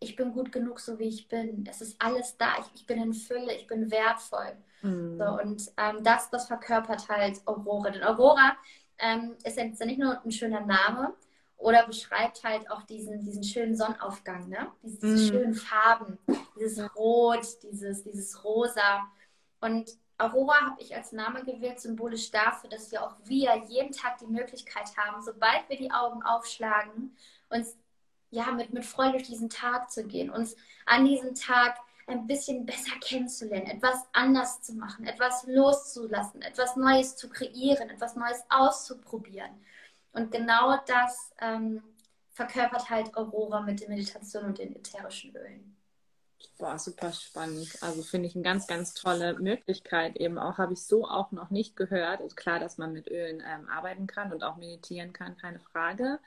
[0.00, 1.64] ich bin gut genug, so wie ich bin.
[1.68, 2.54] Es ist alles da.
[2.58, 4.56] Ich, ich bin in Fülle, ich bin wertvoll.
[4.82, 5.18] Mhm.
[5.18, 7.90] So, und ähm, das, das verkörpert halt Aurora.
[7.90, 8.56] Denn Aurora
[8.98, 11.14] ähm, ist ja nicht nur ein schöner Name
[11.58, 14.68] oder beschreibt halt auch diesen, diesen schönen Sonnenaufgang, ne?
[14.82, 15.28] diese, diese mhm.
[15.28, 16.18] schönen Farben,
[16.58, 19.06] dieses Rot, dieses, dieses Rosa.
[19.60, 24.16] Und Aurora habe ich als Name gewählt, symbolisch dafür, dass wir auch wir jeden Tag
[24.18, 27.14] die Möglichkeit haben, sobald wir die Augen aufschlagen,
[27.50, 27.76] uns
[28.30, 32.66] ja, mit, mit Freude durch diesen Tag zu gehen, uns an diesem Tag ein bisschen
[32.66, 39.50] besser kennenzulernen, etwas anders zu machen, etwas loszulassen, etwas Neues zu kreieren, etwas Neues auszuprobieren.
[40.12, 41.82] Und genau das ähm,
[42.32, 45.76] verkörpert halt Aurora mit der Meditation und den ätherischen Ölen.
[46.58, 47.76] Boah, super spannend.
[47.80, 50.16] Also finde ich eine ganz, ganz tolle Möglichkeit.
[50.16, 52.20] Eben auch habe ich so auch noch nicht gehört.
[52.20, 56.18] Ist klar, dass man mit Ölen ähm, arbeiten kann und auch meditieren kann, keine Frage.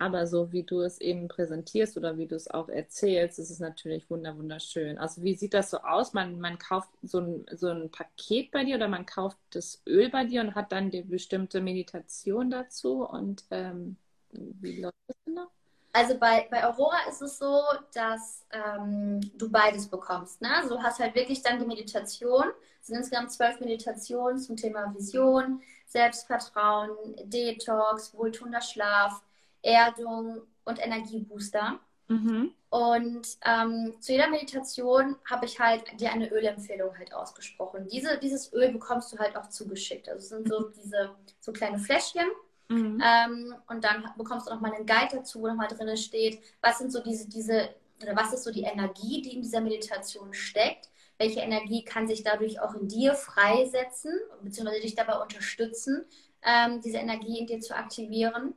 [0.00, 3.60] Aber so wie du es eben präsentierst oder wie du es auch erzählst, ist es
[3.60, 4.96] natürlich wunderschön.
[4.96, 6.14] Also wie sieht das so aus?
[6.14, 10.08] Man, man kauft so ein, so ein Paket bei dir oder man kauft das Öl
[10.08, 13.96] bei dir und hat dann die bestimmte Meditation dazu und ähm,
[14.30, 15.48] wie läuft das denn da?
[15.92, 17.60] Also bei, bei Aurora ist es so,
[17.92, 20.40] dass ähm, du beides bekommst.
[20.40, 20.48] Ne?
[20.54, 22.44] Also du hast halt wirklich dann die Meditation.
[22.80, 26.90] Es sind insgesamt zwölf Meditationen zum Thema Vision, Selbstvertrauen,
[27.24, 29.20] Detox, wohltuender Schlaf,
[29.62, 31.80] Erdung und Energiebooster.
[32.08, 32.52] Mhm.
[32.70, 37.88] Und ähm, zu jeder Meditation habe ich halt dir eine Ölempfehlung halt ausgesprochen.
[37.88, 40.08] Diese, dieses Öl bekommst du halt auch zugeschickt.
[40.08, 42.26] Also es sind so diese so kleine Fläschchen.
[42.68, 43.02] Mhm.
[43.04, 46.92] Ähm, und dann bekommst du nochmal einen Guide dazu, wo nochmal drin steht, was sind
[46.92, 47.70] so diese, diese,
[48.02, 50.88] oder was ist so die Energie, die in dieser Meditation steckt.
[51.18, 56.04] Welche Energie kann sich dadurch auch in dir freisetzen, beziehungsweise dich dabei unterstützen,
[56.42, 58.54] ähm, diese Energie in dir zu aktivieren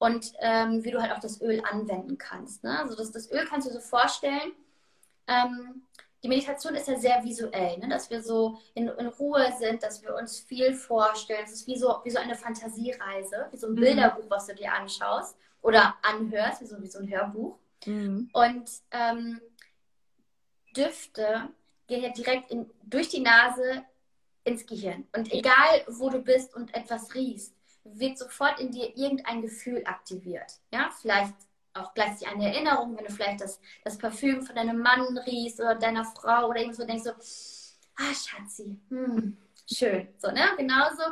[0.00, 2.64] und ähm, wie du halt auch das Öl anwenden kannst.
[2.64, 2.80] Ne?
[2.80, 4.52] Also das, das Öl kannst du dir so vorstellen.
[5.26, 5.82] Ähm,
[6.22, 7.88] die Meditation ist ja sehr visuell, ne?
[7.88, 11.44] dass wir so in, in, Ruhe sind, dass wir uns viel vorstellen.
[11.44, 13.80] Es ist wie so, wie so eine Fantasiereise, wie so ein mhm.
[13.80, 17.58] Bilderbuch, was du dir anschaust oder anhörst, wie so, wie so ein Hörbuch.
[17.84, 18.30] Mhm.
[18.32, 19.40] Und ähm,
[20.74, 21.50] Düfte
[21.88, 23.84] gehen ja direkt in, durch die Nase
[24.44, 25.06] ins Gehirn.
[25.14, 30.60] Und egal, wo du bist und etwas riechst, wird sofort in dir irgendein Gefühl aktiviert.
[30.72, 31.34] Ja, vielleicht
[31.72, 35.74] auch gleichzeitig eine Erinnerung, wenn du vielleicht das, das Parfüm von deinem Mann riechst oder
[35.74, 37.10] deiner Frau oder irgendwo denkst so,
[37.96, 39.36] ah, Schatzi, hm,
[39.72, 40.08] schön.
[40.18, 40.42] So, ne?
[40.56, 41.02] Genauso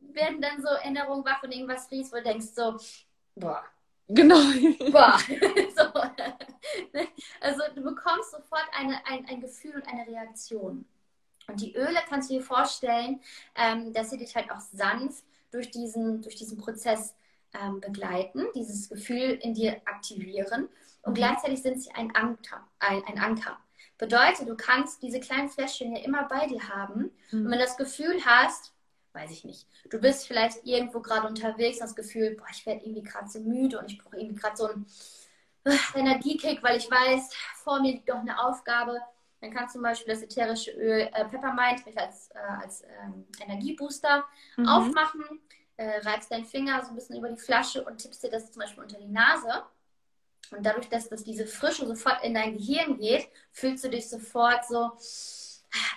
[0.00, 2.76] werden dann so Erinnerungen wach und irgendwas riechst, wo du denkst so,
[3.34, 3.64] boah,
[4.08, 4.36] Genau.
[4.90, 5.18] boah.
[5.76, 6.00] so.
[6.92, 7.08] Ne?
[7.40, 10.84] Also du bekommst sofort eine, ein, ein Gefühl und eine Reaktion.
[11.48, 13.20] Und die Öle kannst du dir vorstellen,
[13.54, 17.14] ähm, dass sie dich halt auch sanft durch diesen, durch diesen Prozess
[17.54, 20.68] ähm, begleiten, dieses Gefühl in dir aktivieren.
[21.02, 21.14] Und Mhm.
[21.14, 23.58] gleichzeitig sind sie ein Anker, ein, ein Anker.
[23.98, 27.04] Bedeutet, du kannst diese kleinen Fläschchen ja immer bei dir haben.
[27.44, 28.72] Und wenn du das Gefühl hast,
[29.12, 32.84] weiß ich nicht, du bist vielleicht irgendwo gerade unterwegs und das Gefühl, boah, ich werde
[32.84, 34.86] irgendwie gerade so müde und ich brauche irgendwie gerade so einen
[35.64, 39.00] äh, Energiekick, weil ich weiß, vor mir liegt doch eine Aufgabe.
[39.42, 44.24] Dann kannst du zum Beispiel das ätherische Öl äh, Peppermint als, äh, als ähm, Energiebooster
[44.56, 44.68] Mhm.
[44.68, 45.40] aufmachen,
[45.76, 48.60] äh, reibst deinen Finger so ein bisschen über die Flasche und tippst dir das zum
[48.62, 49.64] Beispiel unter die Nase.
[50.52, 54.64] Und dadurch, dass, dass diese Frische sofort in dein Gehirn geht, fühlst du dich sofort
[54.66, 54.92] so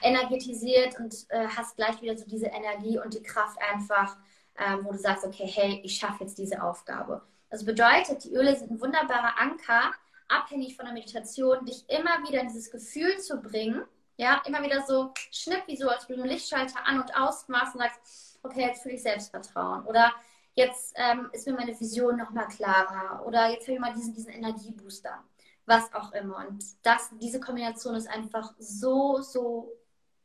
[0.02, 4.18] energetisiert und äh, hast gleich wieder so diese Energie und die Kraft einfach,
[4.58, 7.22] ähm, wo du sagst, okay, hey, ich schaffe jetzt diese Aufgabe.
[7.50, 9.92] Das bedeutet, die Öle sind ein wunderbarer Anker,
[10.28, 13.84] abhängig von der Meditation, dich immer wieder in dieses Gefühl zu bringen,
[14.18, 17.82] ja, immer wieder so schnipp, wie so, als du einen Lichtschalter an- und ausmachst und
[17.82, 19.86] sagst, okay, jetzt fühle ich Selbstvertrauen.
[19.86, 20.14] Oder
[20.54, 23.26] jetzt ähm, ist mir meine Vision nochmal klarer.
[23.26, 25.24] Oder jetzt habe ich mal diesen, diesen Energiebooster.
[25.66, 26.46] Was auch immer.
[26.48, 29.74] Und das, diese Kombination ist einfach so, so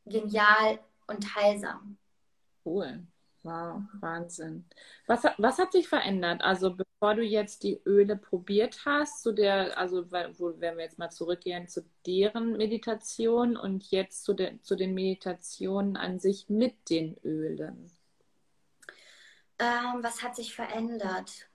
[0.05, 1.97] genial und heilsam.
[2.63, 3.05] Cool.
[3.43, 4.65] Wow, Wahnsinn.
[5.07, 6.43] Was, hat- was hat sich verändert?
[6.43, 10.99] Also bevor du jetzt die Öle probiert hast, zu der, also wo, wenn wir jetzt
[10.99, 16.89] mal zurückgehen zu deren Meditation und jetzt zu, der, zu den Meditationen an sich mit
[16.91, 17.91] den Ölen.
[19.57, 21.47] Ähm, was hat sich verändert?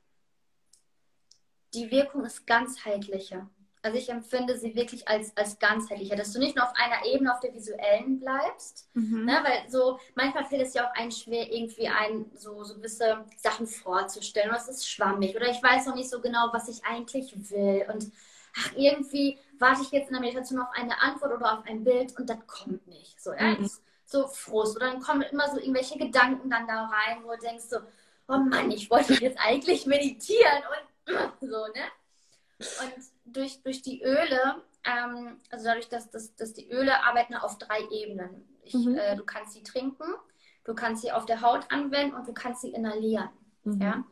[1.74, 3.48] Die Wirkung ist ganzheitlicher.
[3.86, 7.32] Also ich empfinde sie wirklich als, als ganzheitlicher, dass du nicht nur auf einer Ebene
[7.32, 8.88] auf der visuellen bleibst,
[9.26, 13.24] Ne, weil so manchmal fällt es ja auch einem schwer, irgendwie ein, so, so gewisse
[13.36, 14.50] Sachen vorzustellen.
[14.50, 15.36] Und es ist schwammig.
[15.36, 17.86] Oder ich weiß noch nicht so genau, was ich eigentlich will.
[17.92, 18.10] Und
[18.58, 22.18] ach, irgendwie warte ich jetzt in der Meditation auf eine Antwort oder auf ein Bild
[22.18, 23.22] und das kommt nicht.
[23.22, 23.54] So, ja?
[23.54, 23.70] Mhm.
[24.04, 24.76] So Frust.
[24.76, 27.76] Oder dann kommen immer so irgendwelche Gedanken dann da rein, wo du denkst so,
[28.26, 30.62] oh Mann, ich wollte jetzt eigentlich meditieren
[31.06, 31.84] und so, ne?
[32.58, 37.58] Und durch, durch die Öle, ähm, also dadurch, dass, dass, dass die Öle arbeiten auf
[37.58, 38.48] drei Ebenen.
[38.62, 38.96] Ich, Mhm.
[38.96, 40.04] äh, du kannst sie trinken,
[40.64, 43.28] du kannst sie auf der Haut anwenden und du kannst sie inhalieren.
[43.64, 43.80] Mhm.
[43.80, 44.04] Ja?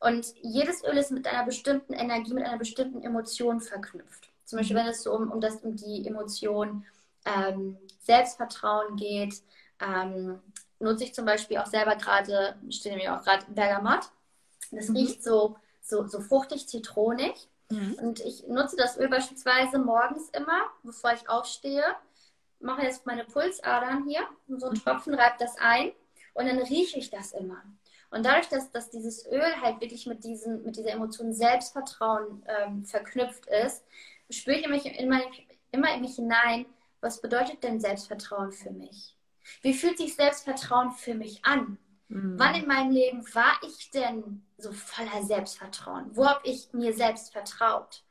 [0.00, 4.30] Und jedes Öl ist mit einer bestimmten Energie, mit einer bestimmten Emotion verknüpft.
[4.44, 4.80] Zum Beispiel, Mhm.
[4.80, 6.84] wenn es so um, um, das, um die Emotion
[7.24, 9.34] ähm, Selbstvertrauen geht,
[9.80, 10.40] ähm,
[10.78, 14.10] nutze ich zum Beispiel auch selber gerade, stehe nämlich auch gerade Bergamot.
[14.70, 14.96] Das Mhm.
[14.96, 17.48] riecht so, so, so fruchtig, zitronig.
[17.70, 17.94] Mhm.
[18.00, 21.84] Und ich nutze das Öl beispielsweise morgens immer, bevor ich aufstehe.
[22.60, 25.92] Mache jetzt meine Pulsadern hier, und so einen Tropfen, reibe das ein
[26.34, 27.62] und dann rieche ich das immer.
[28.10, 32.84] Und dadurch, dass, dass dieses Öl halt wirklich mit, diesen, mit dieser Emotion Selbstvertrauen ähm,
[32.84, 33.84] verknüpft ist,
[34.30, 35.22] spüre ich in mein,
[35.70, 36.66] immer in mich hinein,
[37.00, 39.14] was bedeutet denn Selbstvertrauen für mich?
[39.62, 41.78] Wie fühlt sich Selbstvertrauen für mich an?
[42.08, 42.38] Mhm.
[42.38, 46.16] Wann in meinem Leben war ich denn so voller Selbstvertrauen?
[46.16, 48.02] Wo habe ich mir selbst vertraut?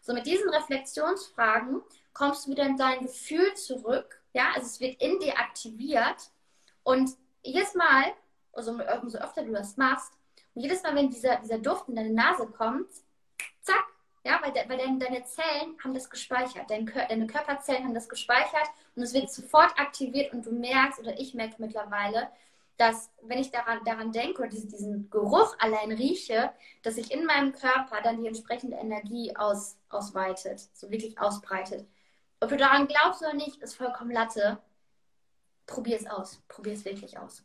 [0.00, 4.22] So mit diesen Reflexionsfragen kommst du wieder in dein Gefühl zurück.
[4.32, 6.30] Ja, also es wird in dir aktiviert.
[6.82, 7.10] Und
[7.42, 8.12] jedes Mal,
[8.52, 10.12] also umso öfter du das machst,
[10.54, 12.88] und jedes Mal, wenn dieser, dieser Duft in deine Nase kommt,
[13.60, 13.84] zack,
[14.24, 17.94] ja, weil, de, weil deine, deine Zellen haben das gespeichert, dein, Kör- deine Körperzellen haben
[17.94, 22.30] das gespeichert und es wird sofort aktiviert und du merkst, oder ich merke mittlerweile,
[22.76, 26.50] dass wenn ich daran, daran denke oder diesen, Geruch allein rieche,
[26.82, 31.86] dass sich in meinem Körper dann die entsprechende Energie aus, ausweitet, so wirklich ausbreitet.
[32.40, 34.58] Ob du daran glaubst oder nicht, ist vollkommen Latte.
[35.66, 36.42] Probier es aus.
[36.48, 37.42] Probier es wirklich aus.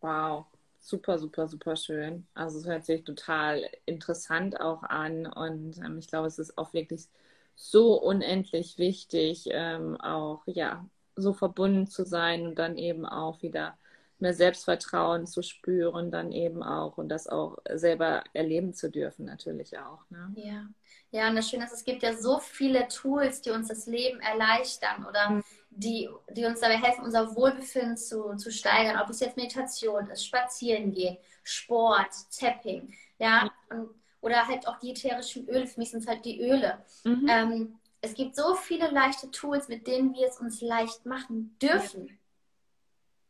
[0.00, 0.46] Wow,
[0.80, 2.26] super, super, super schön.
[2.34, 6.72] Also es hört sich total interessant auch an und ähm, ich glaube, es ist auch
[6.72, 7.08] wirklich
[7.54, 10.84] so unendlich wichtig, ähm, auch ja,
[11.16, 13.78] so verbunden zu sein und dann eben auch wieder
[14.24, 19.78] mehr Selbstvertrauen zu spüren, dann eben auch und das auch selber erleben zu dürfen, natürlich
[19.78, 20.00] auch.
[20.10, 20.36] Ne?
[20.36, 20.66] Ja.
[21.10, 24.20] Ja, und das Schöne ist, es gibt ja so viele Tools, die uns das Leben
[24.20, 25.42] erleichtern oder Mhm.
[25.70, 28.98] die, die uns dabei helfen, unser Wohlbefinden zu, zu steigern.
[29.00, 34.90] Ob es jetzt Meditation ist, Spazieren gehen, Sport, Tapping, ja, und, oder halt auch die
[34.90, 35.66] ätherischen Öle.
[35.66, 36.84] Für mich sind es halt die Öle.
[37.04, 37.28] Mhm.
[37.28, 42.18] Ähm, es gibt so viele leichte Tools, mit denen wir es uns leicht machen dürfen.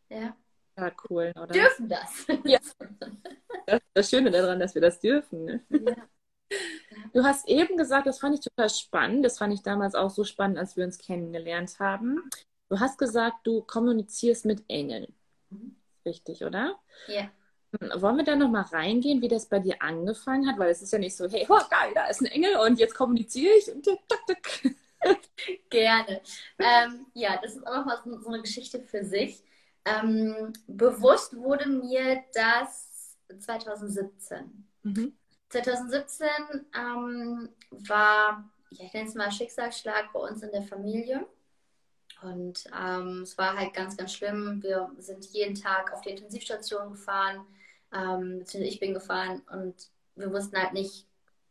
[0.09, 0.37] Ja, Ja,
[1.09, 1.47] cool, oder?
[1.47, 2.27] dürfen das.
[2.45, 2.59] Ja.
[3.67, 5.45] Das ist das Schöne daran, dass wir das dürfen.
[5.47, 5.65] Ne?
[5.71, 5.97] Ja.
[7.15, 9.25] Du hast eben gesagt, das fand ich total spannend.
[9.25, 12.29] Das fand ich damals auch so spannend, als wir uns kennengelernt haben.
[12.69, 15.15] Du hast gesagt, du kommunizierst mit Engeln.
[15.49, 15.77] Mhm.
[16.05, 16.79] Richtig, oder?
[17.09, 17.31] Ja.
[17.81, 20.59] Wollen wir da nochmal reingehen, wie das bei dir angefangen hat?
[20.59, 22.95] Weil es ist ja nicht so, hey, oh, geil, da ist ein Engel und jetzt
[22.95, 24.75] kommuniziere ich und tak, tak.
[25.71, 26.21] Gerne.
[26.59, 29.43] Ähm, ja, das ist auch nochmal so, so eine Geschichte für sich.
[29.85, 34.67] Ähm, bewusst wurde mir das 2017.
[34.83, 35.17] Mhm.
[35.51, 36.29] 2017
[36.77, 41.27] ähm, war, ja, ich nenne es mal Schicksalsschlag bei uns in der Familie.
[42.23, 44.63] Und ähm, es war halt ganz, ganz schlimm.
[44.63, 47.45] Wir sind jeden Tag auf die Intensivstation gefahren,
[47.93, 49.75] ähm, beziehungsweise ich bin gefahren und
[50.17, 51.07] wir wussten halt nicht,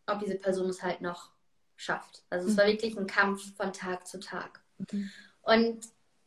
[0.07, 1.29] ob diese Person es halt noch
[1.75, 2.23] schafft.
[2.29, 4.61] Also es war wirklich ein Kampf von Tag zu Tag.
[4.91, 5.11] Mhm.
[5.43, 5.85] Und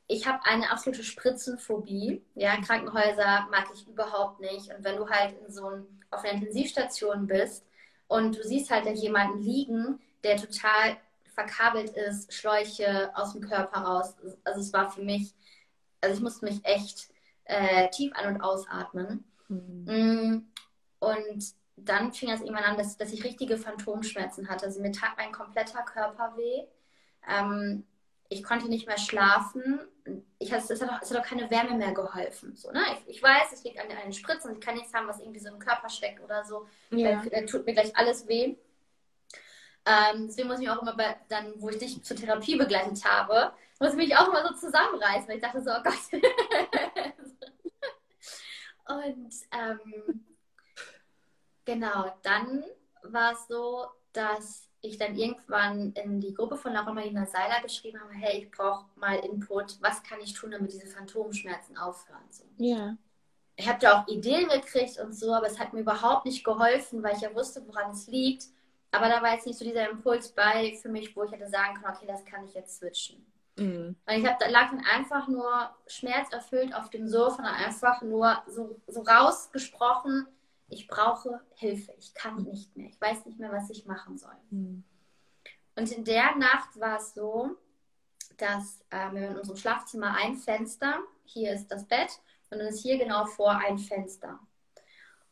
[0.09, 2.23] ich habe eine absolute Spritzenphobie.
[2.35, 4.73] Ja, Krankenhäuser mag ich überhaupt nicht.
[4.73, 7.65] Und wenn du halt in so ein, auf einer Intensivstation bist
[8.07, 10.97] und du siehst halt da jemanden liegen, der total
[11.35, 14.15] verkabelt ist, Schläuche aus dem Körper raus.
[14.45, 15.35] Also es war für mich,
[16.01, 17.09] also ich musste mich echt
[17.45, 19.25] äh, tief ein- und ausatmen.
[19.49, 20.47] Mhm.
[21.01, 24.67] Und dann fing es irgendwann an, dass, dass ich richtige Phantomschmerzen hatte.
[24.67, 26.65] Also mir tat mein kompletter Körper weh.
[27.29, 27.85] Ähm,
[28.29, 29.81] ich konnte nicht mehr schlafen.
[30.39, 32.55] Ich, es, hat auch, es hat auch keine Wärme mehr geholfen.
[32.57, 32.81] So, ne?
[32.93, 35.41] ich, ich weiß, es liegt an den Spritzen und ich kann nichts haben, was irgendwie
[35.41, 36.67] so im Körper steckt oder so.
[36.91, 37.13] Ja.
[37.13, 38.57] Dann, dann tut mir gleich alles weh.
[39.87, 43.05] Ähm, deswegen muss ich mich auch immer bei, dann, wo ich dich zur Therapie begleitet
[43.05, 45.95] habe, muss ich mich auch immer so zusammenreißen, weil ich dachte so, oh Gott.
[49.07, 50.25] und ähm,
[51.65, 52.65] genau, dann
[53.03, 58.01] war es so, dass ich dann irgendwann in die Gruppe von Laura Marina Seiler geschrieben
[58.01, 62.25] habe, hey, ich brauche mal Input, was kann ich tun, damit diese Phantomschmerzen aufhören?
[62.31, 62.45] So.
[62.59, 62.97] Ja.
[63.57, 67.03] Ich habe da auch Ideen gekriegt und so, aber es hat mir überhaupt nicht geholfen,
[67.03, 68.45] weil ich ja wusste, woran es liegt.
[68.91, 71.75] Aber da war jetzt nicht so dieser Impuls bei für mich, wo ich hätte sagen
[71.75, 73.25] können, okay, das kann ich jetzt switchen.
[73.57, 73.97] Mhm.
[74.07, 78.43] Und ich hab, da lag dann einfach nur schmerzerfüllt auf dem Sofa und einfach nur
[78.47, 80.27] so, so rausgesprochen,
[80.69, 84.37] ich brauche Hilfe, ich kann nicht mehr, ich weiß nicht mehr, was ich machen soll.
[84.51, 84.85] Mhm.
[85.77, 87.57] Und in der Nacht war es so,
[88.39, 92.83] dass äh, wir in unserem Schlafzimmer ein Fenster, hier ist das Bett und dann ist
[92.83, 94.39] hier genau vor ein Fenster.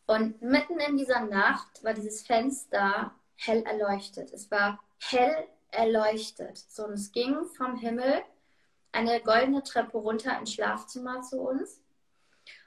[0.06, 4.32] Und mitten in dieser Nacht war dieses Fenster hell erleuchtet.
[4.32, 6.58] Es war hell erleuchtet.
[6.58, 8.22] So, und es ging vom Himmel
[8.92, 11.80] eine goldene Treppe runter ins Schlafzimmer zu uns.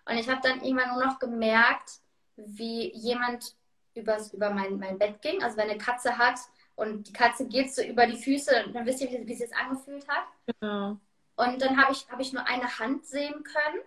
[0.05, 1.99] Und ich habe dann irgendwann nur noch gemerkt,
[2.37, 3.55] wie jemand
[3.93, 5.43] übers, über mein, mein Bett ging.
[5.43, 6.39] Also wenn eine Katze hat
[6.75, 9.55] und die Katze geht so über die Füße, dann wisst ihr, wie, wie es sich
[9.55, 10.25] angefühlt hat.
[10.59, 10.97] Genau.
[11.35, 13.81] Und dann habe ich, hab ich nur eine Hand sehen können,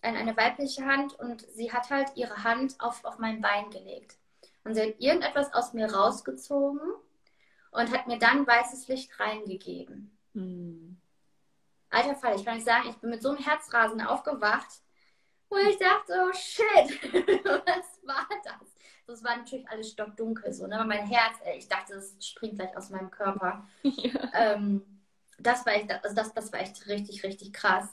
[0.00, 4.16] eine, eine weibliche Hand, und sie hat halt ihre Hand auf, auf mein Bein gelegt.
[4.64, 6.80] Und sie hat irgendetwas aus mir rausgezogen
[7.70, 10.16] und hat mir dann weißes Licht reingegeben.
[10.34, 11.00] Mhm.
[11.90, 14.68] Alter Fall, ich kann nicht sagen, ich bin mit so einem Herzrasen aufgewacht,
[15.50, 17.02] wo ich dachte, oh shit,
[17.44, 18.68] was war das?
[19.06, 20.76] Das war natürlich alles stockdunkel so, ne?
[20.76, 23.66] Aber mein Herz, ich dachte, es springt gleich aus meinem Körper.
[23.82, 24.10] Ja.
[24.34, 24.82] Ähm,
[25.38, 27.88] das, war echt, also das, das war echt richtig, richtig krass.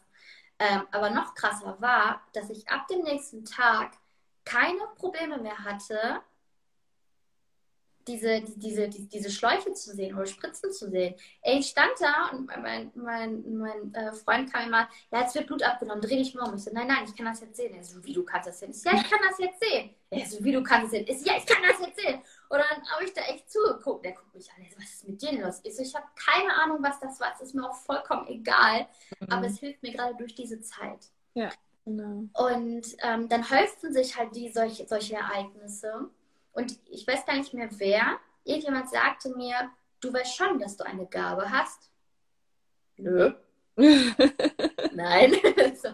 [0.60, 3.94] Ähm, aber noch krasser war, dass ich ab dem nächsten Tag
[4.44, 6.22] keine Probleme mehr hatte,
[8.08, 11.16] diese, diese, diese, Schläuche zu sehen oder Spritzen zu sehen.
[11.42, 15.48] Ey, ich stand da und mein, mein, mein äh, Freund kam immer, ja, jetzt wird
[15.48, 16.56] Blut abgenommen, dreh dich mal um.
[16.56, 17.74] Ich so, nein, nein, ich kann das jetzt sehen.
[17.74, 18.72] Er so, wie du kannst das sehen?
[18.72, 19.90] Ich so, ja, ich kann das jetzt sehen.
[20.12, 21.06] Er so, wie du kannst das sehen?
[21.08, 22.22] Ich so, ja, ich kann das jetzt sehen.
[22.50, 24.06] Und dann habe ich da echt zugeguckt.
[24.06, 25.62] Der guckt mich an, er so, was ist mit dir los?
[25.64, 27.34] Ich so, ich habe keine Ahnung, was das war.
[27.34, 28.88] Es ist mir auch vollkommen egal.
[29.30, 31.10] Aber es hilft mir gerade durch diese Zeit.
[31.34, 31.50] Ja,
[31.84, 32.28] genau.
[32.34, 36.10] Und ähm, dann häuften sich halt die solche, solche Ereignisse.
[36.56, 38.18] Und ich weiß gar nicht mehr wer.
[38.46, 41.92] Irgendjemand sagte mir, du weißt schon, dass du eine Gabe hast.
[42.98, 43.34] Nö.
[44.94, 45.34] Nein.
[45.76, 45.90] so.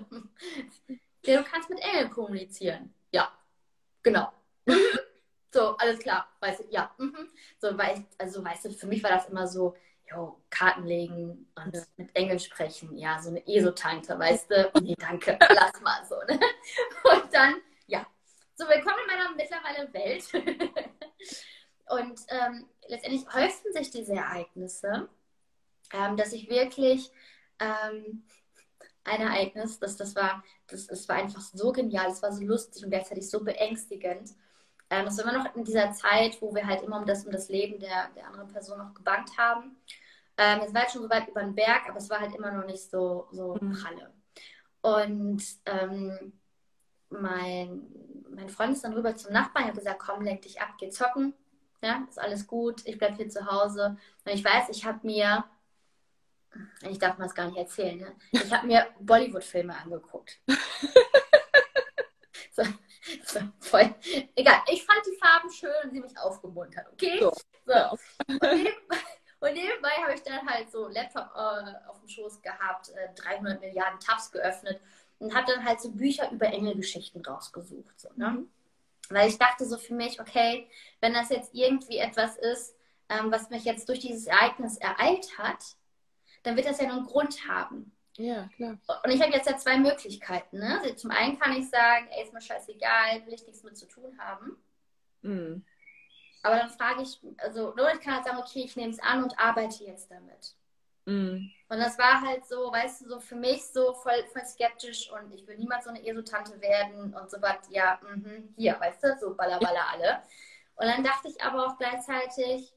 [1.25, 2.93] Ja, du kannst mit Engeln kommunizieren.
[3.11, 3.31] Ja,
[4.03, 4.31] genau.
[5.51, 6.29] so, alles klar.
[6.39, 6.93] Weißt du, ja.
[6.99, 7.29] mhm.
[7.59, 9.75] So, weil also weißt du, für mich war das immer so,
[10.11, 11.81] jo, Karten legen und Ja.
[11.97, 12.95] mit Engeln sprechen.
[12.97, 14.71] Ja, so eine ESO-Tante, weißt du?
[14.81, 16.15] Nee, danke, lass mal so.
[16.27, 16.39] Ne?
[17.03, 17.55] Und dann,
[17.87, 18.05] ja.
[18.61, 20.31] So, willkommen in meiner mittlerweile Welt.
[21.89, 25.09] und ähm, letztendlich häuften sich diese Ereignisse,
[25.91, 27.09] ähm, dass ich wirklich
[27.57, 28.23] ähm,
[29.03, 32.83] ein Ereignis, das, das, war, das, das war einfach so genial, es war so lustig
[32.83, 34.29] und gleichzeitig so beängstigend.
[34.91, 37.31] Ähm, das war immer noch in dieser Zeit, wo wir halt immer um das, um
[37.31, 39.75] das Leben der, der anderen Person noch gebankt haben.
[40.37, 42.51] Ähm, es war halt schon so weit über den Berg, aber es war halt immer
[42.51, 43.71] noch nicht so, so Mhm.
[43.71, 44.13] pralle.
[44.83, 46.40] Und ähm,
[47.11, 47.83] mein,
[48.29, 51.33] mein Freund ist dann rüber zum Nachbarn, hat gesagt, komm, lenk dich ab, geh zocken.
[51.83, 53.97] Ja, ist alles gut, ich bleib hier zu Hause.
[54.23, 55.43] Und ich weiß, ich habe mir,
[56.87, 58.15] ich darf mal es gar nicht erzählen, ne?
[58.31, 60.39] ich habe mir Bollywood-Filme angeguckt.
[62.53, 62.63] So,
[63.23, 63.95] so, voll.
[64.35, 67.17] Egal, ich fand die Farben schön und sie mich aufgemuntert, okay?
[67.21, 67.31] So.
[67.65, 67.97] So.
[68.27, 68.97] Und, nebenbei,
[69.39, 73.61] und nebenbei habe ich dann halt so Laptop äh, auf dem Schoß gehabt, äh, 300
[73.61, 74.81] Milliarden Tabs geöffnet
[75.21, 77.99] und habe dann halt so Bücher über Engelgeschichten rausgesucht.
[77.99, 78.31] So, ne?
[78.31, 78.49] Mhm.
[79.09, 80.67] Weil ich dachte so für mich, okay,
[80.99, 82.75] wenn das jetzt irgendwie etwas ist,
[83.09, 85.63] ähm, was mich jetzt durch dieses Ereignis ereilt hat,
[86.43, 87.91] dann wird das ja nur einen Grund haben.
[88.17, 88.77] Ja, klar.
[89.03, 90.59] Und ich habe jetzt ja zwei Möglichkeiten.
[90.59, 90.79] Ne?
[90.81, 93.87] Also zum einen kann ich sagen, ey, ist mir scheißegal, will ich nichts mit zu
[93.87, 94.57] tun haben.
[95.21, 95.63] Mhm.
[96.43, 99.23] Aber dann frage ich, also, oder ich kann halt sagen, okay, ich nehme es an
[99.23, 100.55] und arbeite jetzt damit.
[101.05, 101.51] Mhm.
[101.69, 105.33] Und das war halt so, weißt du, so für mich so voll, voll skeptisch und
[105.33, 109.17] ich will niemals so eine Esotante werden und so was, ja, mhm, hier, weißt du,
[109.19, 110.21] so balla balla alle.
[110.75, 112.73] Und dann dachte ich aber auch gleichzeitig,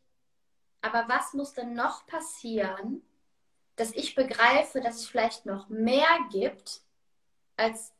[0.80, 3.02] aber was muss denn noch passieren,
[3.76, 6.82] dass ich begreife, dass es vielleicht noch mehr gibt,
[7.56, 7.92] als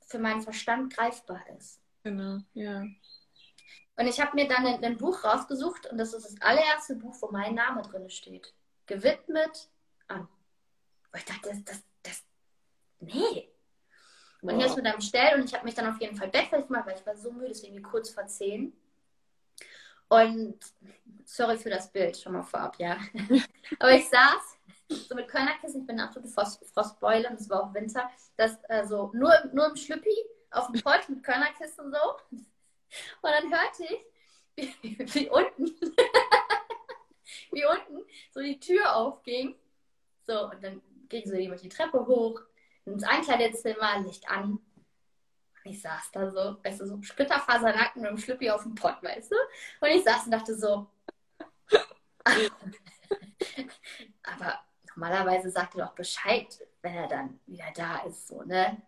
[0.00, 1.80] für meinen Verstand greifbar ist.
[2.02, 2.84] Genau, ja.
[3.96, 7.14] Und ich habe mir dann ein, ein, Buch rausgesucht und das ist das allererste Buch,
[7.20, 8.52] wo mein Name drin steht.
[8.86, 9.70] Gewidmet
[10.08, 10.28] an.
[11.12, 12.24] Und ich dachte, das, das, das,
[13.00, 13.48] nee.
[14.42, 16.66] Und hier ist mit einem Stell und ich habe mich dann auf jeden Fall bettfertig
[16.66, 18.76] gemacht, weil ich war so müde, deswegen kurz vor zehn.
[20.08, 20.58] Und
[21.24, 22.98] sorry für das Bild schon mal vorab, ja.
[23.78, 24.58] Aber ich saß
[25.08, 28.58] so mit Körnerkissen, ich bin eine absolute Frost, Frostbeule und es war auch Winter, das
[28.68, 30.14] äh, so nur, nur im Schlüppi
[30.50, 31.98] auf dem Pott mit Körnerkissen so.
[32.30, 32.44] Und
[33.22, 33.84] dann hörte
[34.56, 35.64] ich, wie, wie unten,
[37.52, 39.54] wie unten so die Tür aufging.
[40.26, 42.40] So, und dann ging so jemand die Treppe hoch,
[42.84, 44.52] ins Einkleidezimmer, Licht an.
[45.64, 49.02] Und ich saß da so, weißt du, so Splitterfasernacken mit dem Schlüppi auf dem Pott,
[49.02, 49.36] weißt du?
[49.80, 50.88] Und ich saß und dachte so,
[54.22, 54.60] aber
[54.94, 56.46] normalerweise sagt er doch Bescheid,
[56.82, 58.82] wenn er dann wieder da ist, so, ne?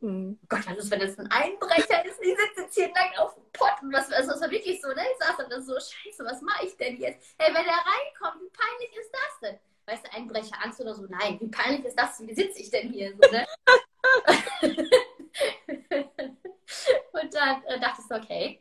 [0.00, 0.38] Mhm.
[0.48, 2.20] Gott, was ist, wenn das ein Einbrecher ist?
[2.22, 4.88] Ich sitze jetzt hier lang auf dem Pott und was, also, das war wirklich so,
[4.88, 5.02] ne?
[5.12, 7.34] Ich saß dann so, scheiße, was mache ich denn jetzt?
[7.38, 9.58] Hey, wenn er reinkommt, wie peinlich ist das denn?
[9.86, 12.20] Weißt du, Einbrecher Angst oder so, nein, wie peinlich ist das?
[12.20, 13.12] Wie sitze ich denn hier?
[13.12, 13.46] So, ne?
[17.12, 18.60] und dann äh, dachte ich so, okay,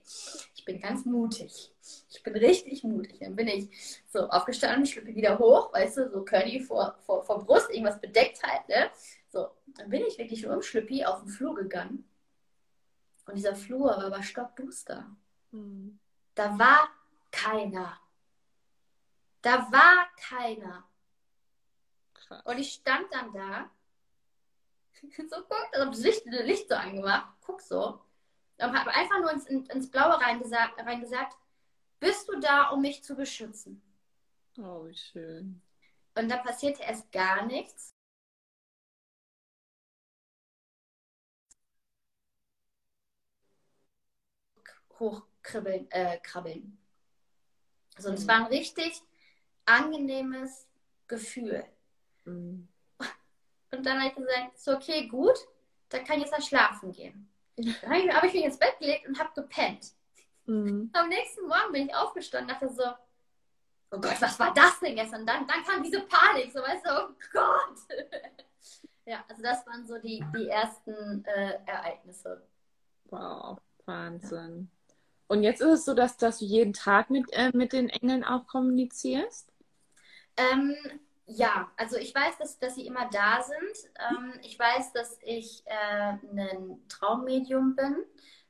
[0.56, 1.72] ich bin ganz mutig.
[2.10, 3.20] Ich bin richtig mutig.
[3.20, 3.70] Dann bin ich
[4.08, 8.42] so aufgestanden, schlüpfe wieder hoch, weißt du, so Curly vor, vor, vor Brust, irgendwas bedeckt
[8.44, 8.90] halt, ne?
[9.30, 12.10] So, dann bin ich wirklich nur im Schlüppi auf den Flur gegangen.
[13.26, 15.06] Und dieser Flur war aber stockduster.
[15.52, 16.00] Mhm.
[16.34, 16.90] Da war
[17.32, 18.00] keiner.
[19.42, 20.88] Da war keiner.
[22.14, 22.42] Krass.
[22.46, 23.70] Und ich stand dann da,
[25.30, 28.02] so guckt, also das Licht, das Licht so angemacht, guck so,
[28.60, 31.38] und habe einfach nur ins, ins Blaue reingesagt, reingesagt,
[32.00, 33.82] bist du da, um mich zu beschützen?
[34.58, 35.62] Oh, wie schön.
[36.16, 37.97] Und da passierte erst gar nichts.
[45.00, 46.78] Hochkribbeln, äh, krabbeln.
[47.96, 48.28] Also, es Mhm.
[48.28, 49.02] war ein richtig
[49.66, 50.68] angenehmes
[51.08, 51.66] Gefühl.
[52.26, 52.68] Mhm.
[53.72, 55.38] Und dann habe ich gesagt, so okay, gut,
[55.90, 57.30] dann kann ich jetzt mal schlafen gehen.
[57.58, 59.92] Dann habe ich, hab ich mich ins Bett gelegt und habe gepennt.
[60.46, 60.90] Mhm.
[60.94, 62.84] Am nächsten Morgen bin ich aufgestanden und dachte so,
[63.92, 65.26] oh Gott, was war das denn gestern?
[65.26, 67.78] Dann, dann kam diese Panik, so weißt du, oh Gott.
[69.06, 72.48] ja, also das waren so die, die ersten äh, Ereignisse.
[73.06, 74.70] Wow, Wahnsinn.
[75.28, 78.24] Und jetzt ist es so, dass, dass du jeden Tag mit, äh, mit den Engeln
[78.26, 79.50] auch kommunizierst?
[80.38, 80.76] Ähm,
[81.26, 83.92] ja, also ich weiß, dass, dass sie immer da sind.
[84.00, 87.98] Ähm, ich weiß, dass ich äh, ein Traummedium bin.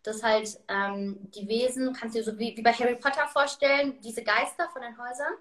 [0.03, 3.99] Das halt ähm, die Wesen, kannst du dir so wie, wie bei Harry Potter vorstellen,
[4.01, 5.33] diese Geister von den Häusern,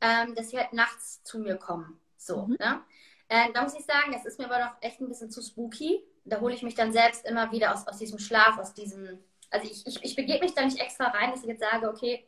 [0.00, 2.00] ähm, dass sie halt nachts zu mir kommen.
[2.18, 2.56] So, Mhm.
[2.58, 2.82] ne?
[3.28, 6.02] Äh, da muss ich sagen, das ist mir aber noch echt ein bisschen zu spooky.
[6.24, 9.18] Da hole ich mich dann selbst immer wieder aus, aus diesem Schlaf, aus diesem.
[9.52, 12.26] Also ich, ich, ich begebe mich da nicht extra rein, dass ich jetzt sage, okay,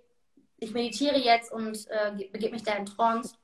[0.58, 3.34] ich meditiere jetzt und äh, begebe mich da in Trance.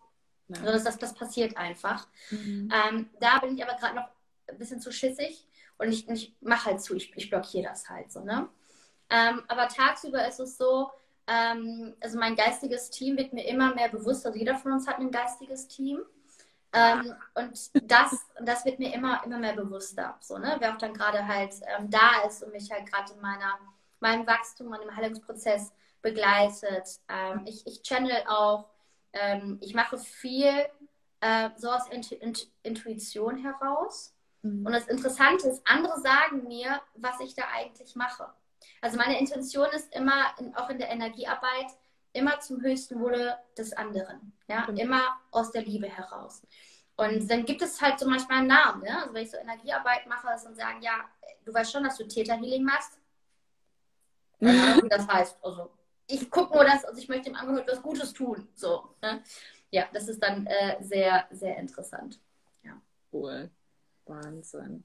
[0.48, 0.56] Ja.
[0.56, 2.06] Sondern das, das passiert einfach.
[2.30, 2.70] Mhm.
[2.72, 4.08] Ähm, da bin ich aber gerade noch
[4.48, 5.46] ein bisschen zu schissig
[5.78, 8.48] und ich, ich mache halt zu, ich, ich blockiere das halt so, ne?
[9.08, 10.90] Ähm, aber tagsüber ist es so,
[11.26, 14.98] ähm, also mein geistiges Team wird mir immer mehr bewusst, also jeder von uns hat
[14.98, 16.00] ein geistiges Team.
[16.72, 20.56] Ähm, und das, das wird mir immer, immer mehr bewusster, so, ne?
[20.60, 23.58] Wer auch dann gerade halt ähm, da ist und mich halt gerade in meiner,
[23.98, 27.00] meinem Wachstum, meinem Heilungsprozess begleitet.
[27.08, 28.66] Ähm, ich, ich channel auch,
[29.12, 30.66] ähm, ich mache viel
[31.20, 34.14] äh, so aus Intu Intu Intuition heraus.
[34.42, 34.64] Mhm.
[34.64, 38.28] Und das Interessante ist, andere sagen mir, was ich da eigentlich mache.
[38.80, 41.66] Also meine Intention ist immer, in, auch in der Energiearbeit,
[42.12, 44.32] immer zum höchsten Wohle des anderen.
[44.48, 44.80] Ja, Genau.
[44.80, 46.42] immer aus der Liebe heraus.
[46.96, 48.82] Und dann gibt es halt so manchmal einen Namen.
[48.82, 49.00] Ne?
[49.00, 51.08] Also wenn ich so Energiearbeit mache, dass dann sagen, ja,
[51.44, 52.98] du weißt schon, dass du Täterhealing machst.
[54.88, 55.38] Das heißt.
[55.42, 55.70] Also,
[56.06, 58.48] ich gucke nur das, also ich möchte einfach nur etwas Gutes tun.
[58.54, 59.22] So, ne?
[59.70, 62.18] Ja, das ist dann äh, sehr, sehr interessant.
[62.62, 62.80] Ja.
[63.12, 63.50] Cool.
[64.06, 64.82] Wahnsinn.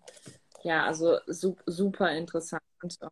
[0.65, 2.63] Ja, also su super interessant.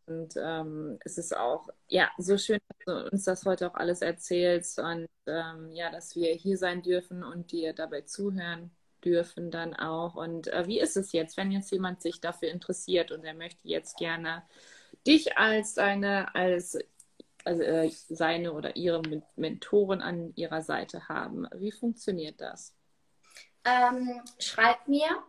[0.08, 4.01] Und ähm, es ist auch, ja, so schön, dass du uns das heute auch alles
[4.01, 8.72] erzählst und ähm, ja, dass wir hier sein dürfen und dir dabei zuhören
[9.06, 10.16] dürfen dann auch.
[10.16, 13.68] Und äh, wie ist es jetzt, wenn jetzt jemand sich dafür interessiert und er möchte
[13.68, 14.41] jetzt gerne
[15.06, 16.80] dich als seine, als
[17.45, 19.04] also, äh, seine oder ihre
[19.36, 21.47] Mentoren an ihrer Seite haben?
[21.54, 22.74] Wie funktioniert das?
[23.64, 25.24] Ähm, schreibt mir.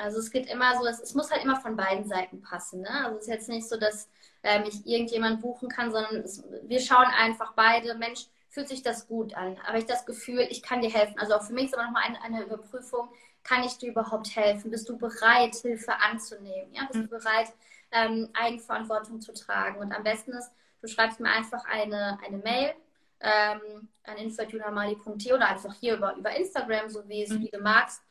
[0.00, 2.82] Also es geht immer so, es, es, muss halt immer von beiden Seiten passen.
[2.82, 3.04] Ne?
[3.04, 4.08] Also es ist jetzt nicht so, dass
[4.42, 9.06] äh, mich irgendjemand buchen kann, sondern es, wir schauen einfach beide, Mensch, fühlt sich das
[9.06, 9.62] gut an?
[9.62, 11.18] Habe ich das Gefühl, ich kann dir helfen?
[11.18, 13.08] Also auch für mich ist aber nochmal eine, eine Überprüfung,
[13.42, 14.70] kann ich dir überhaupt helfen?
[14.70, 16.72] Bist du bereit, Hilfe anzunehmen?
[16.72, 16.82] Ja?
[16.86, 17.08] Bist du mhm.
[17.08, 17.52] bereit,
[17.92, 19.78] ähm, Eigenverantwortung zu tragen?
[19.78, 22.74] Und am besten ist, du schreibst mir einfach eine, eine Mail
[23.20, 27.42] ähm, an info.junamali.de oder einfach hier über, über Instagram, so wie es mhm.
[27.42, 28.02] wie du magst.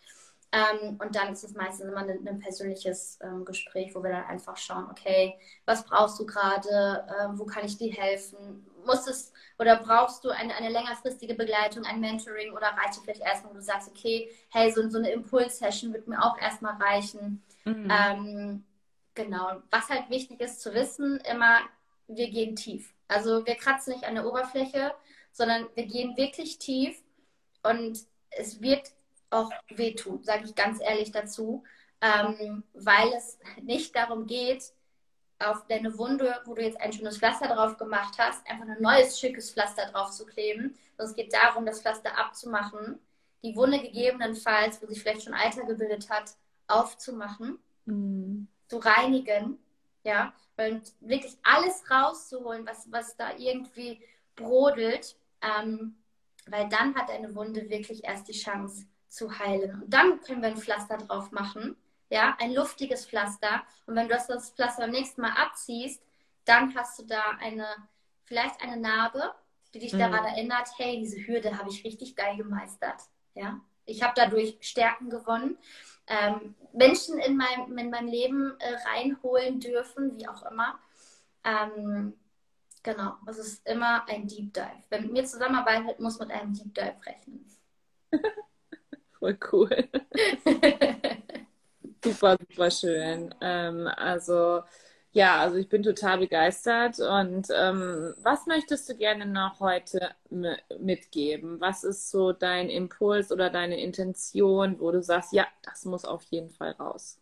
[0.51, 4.25] Ähm, und dann ist es meistens immer ein, ein persönliches ähm, Gespräch, wo wir dann
[4.25, 5.35] einfach schauen, okay,
[5.65, 8.65] was brauchst du gerade, ähm, wo kann ich dir helfen?
[8.83, 13.21] Muss es oder brauchst du eine, eine längerfristige Begleitung, ein Mentoring oder reicht dir vielleicht
[13.21, 17.43] erstmal, wo du sagst, okay, hey, so, so eine Impuls-Session wird mir auch erstmal reichen.
[17.65, 17.91] Mhm.
[17.91, 18.63] Ähm,
[19.13, 19.61] genau.
[19.69, 21.59] Was halt wichtig ist zu wissen, immer,
[22.07, 22.95] wir gehen tief.
[23.07, 24.93] Also wir kratzen nicht an der Oberfläche,
[25.31, 27.03] sondern wir gehen wirklich tief
[27.61, 27.99] und
[28.31, 28.93] es wird
[29.30, 31.63] auch wehtun, sage ich ganz ehrlich dazu,
[32.01, 34.73] ähm, weil es nicht darum geht,
[35.39, 39.19] auf deine Wunde, wo du jetzt ein schönes Pflaster drauf gemacht hast, einfach ein neues
[39.19, 40.77] schickes Pflaster drauf zu kleben.
[40.97, 42.99] Sondern es geht darum, das Pflaster abzumachen,
[43.43, 46.34] die Wunde gegebenenfalls, wo sich vielleicht schon Alter gebildet hat,
[46.67, 48.47] aufzumachen, mhm.
[48.67, 49.57] zu reinigen,
[50.03, 54.01] ja, und wirklich alles rauszuholen, was, was da irgendwie
[54.36, 55.95] brodelt, ähm,
[56.47, 59.84] weil dann hat deine Wunde wirklich erst die Chance zu heilen.
[59.84, 61.76] Und dann können wir ein Pflaster drauf machen
[62.10, 63.64] ja, ein luftiges Pflaster.
[63.86, 66.03] Und wenn du das, Pflaster beim nächsten Mal abziehst,
[66.45, 67.68] dann hast du da eine,
[68.24, 69.34] vielleicht eine Narbe,
[69.74, 69.99] die dich mhm.
[69.99, 73.03] daran erinnert, hey, diese Hürde habe ich richtig geil gemeistert.
[73.36, 75.57] Ja, ich habe dadurch Stärken gewonnen.
[76.07, 80.80] Ähm, Menschen in mein, in meinem Leben äh, reinholen dürfen, wie auch immer.
[81.43, 82.18] Ähm,
[82.82, 84.84] genau, es ist immer ein Deep Dive.
[84.89, 87.45] Wer mit mir zusammenarbeitet, muss mit einem Deep Dive rechnen.
[89.20, 89.70] Voll cool.
[92.03, 93.34] super, super schön.
[93.41, 94.61] Ähm, also
[95.11, 96.99] ja, also ich bin total begeistert.
[96.99, 100.11] Und ähm, was möchtest du gerne noch heute
[100.80, 101.59] mitgeben?
[101.59, 106.24] Was ist so dein Impuls oder deine Intention, wo du sagst, ja, das muss auf
[106.26, 107.20] jeden Fall raus?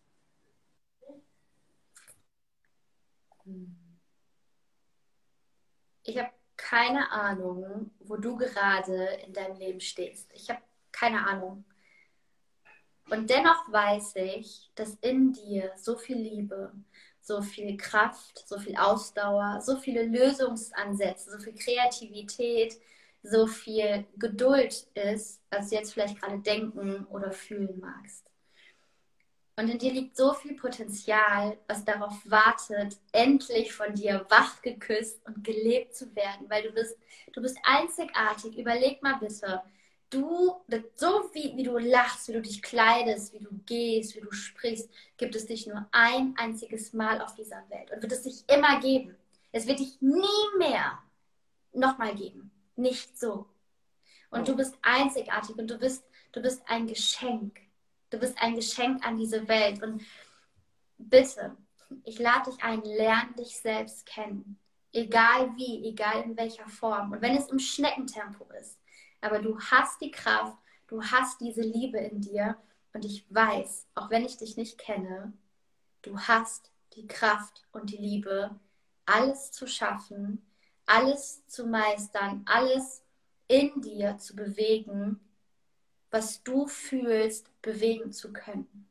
[6.03, 10.31] Ich habe keine Ahnung, wo du gerade in deinem Leben stehst.
[10.33, 11.63] Ich habe keine Ahnung.
[13.09, 16.73] Und dennoch weiß ich, dass in dir so viel Liebe,
[17.21, 22.75] so viel Kraft, so viel Ausdauer, so viele Lösungsansätze, so viel Kreativität,
[23.23, 28.27] so viel Geduld ist, als du jetzt vielleicht gerade denken oder fühlen magst.
[29.59, 35.19] Und in dir liegt so viel Potenzial, was darauf wartet, endlich von dir wach geküsst
[35.25, 36.95] und gelebt zu werden, weil du bist,
[37.33, 38.55] du bist einzigartig.
[38.55, 39.63] Überleg mal bitte,
[40.09, 40.55] du,
[40.95, 44.89] so wie, wie du lachst, wie du dich kleidest, wie du gehst, wie du sprichst,
[45.17, 48.79] gibt es dich nur ein einziges Mal auf dieser Welt und wird es dich immer
[48.79, 49.15] geben.
[49.51, 50.99] Es wird dich nie mehr
[51.73, 52.51] nochmal geben.
[52.75, 53.47] Nicht so.
[54.29, 54.45] Und oh.
[54.45, 57.59] du bist einzigartig und du bist, du bist ein Geschenk.
[58.09, 59.81] Du bist ein Geschenk an diese Welt.
[59.81, 60.03] Und
[60.97, 61.55] bitte,
[62.03, 64.59] ich lade dich ein, lern dich selbst kennen.
[64.93, 67.11] Egal wie, egal in welcher Form.
[67.11, 68.77] Und wenn es im Schneckentempo ist,
[69.21, 70.57] aber du hast die Kraft,
[70.87, 72.57] du hast diese Liebe in dir
[72.93, 75.33] und ich weiß, auch wenn ich dich nicht kenne,
[76.01, 78.51] du hast die Kraft und die Liebe,
[79.05, 80.45] alles zu schaffen,
[80.85, 83.03] alles zu meistern, alles
[83.47, 85.19] in dir zu bewegen,
[86.09, 88.86] was du fühlst, bewegen zu können.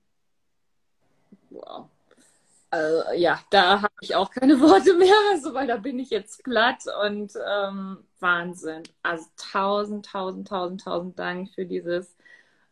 [2.76, 6.44] Also, ja, da habe ich auch keine Worte mehr, also, weil da bin ich jetzt
[6.44, 8.82] glatt und ähm, Wahnsinn.
[9.02, 12.14] Also tausend, tausend, tausend, tausend Dank für dieses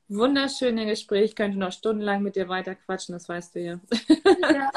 [0.08, 1.24] wunderschöne Gespräch.
[1.30, 3.80] Ich könnte noch stundenlang mit dir weiter quatschen, das weißt du ja.
[4.52, 4.70] ja.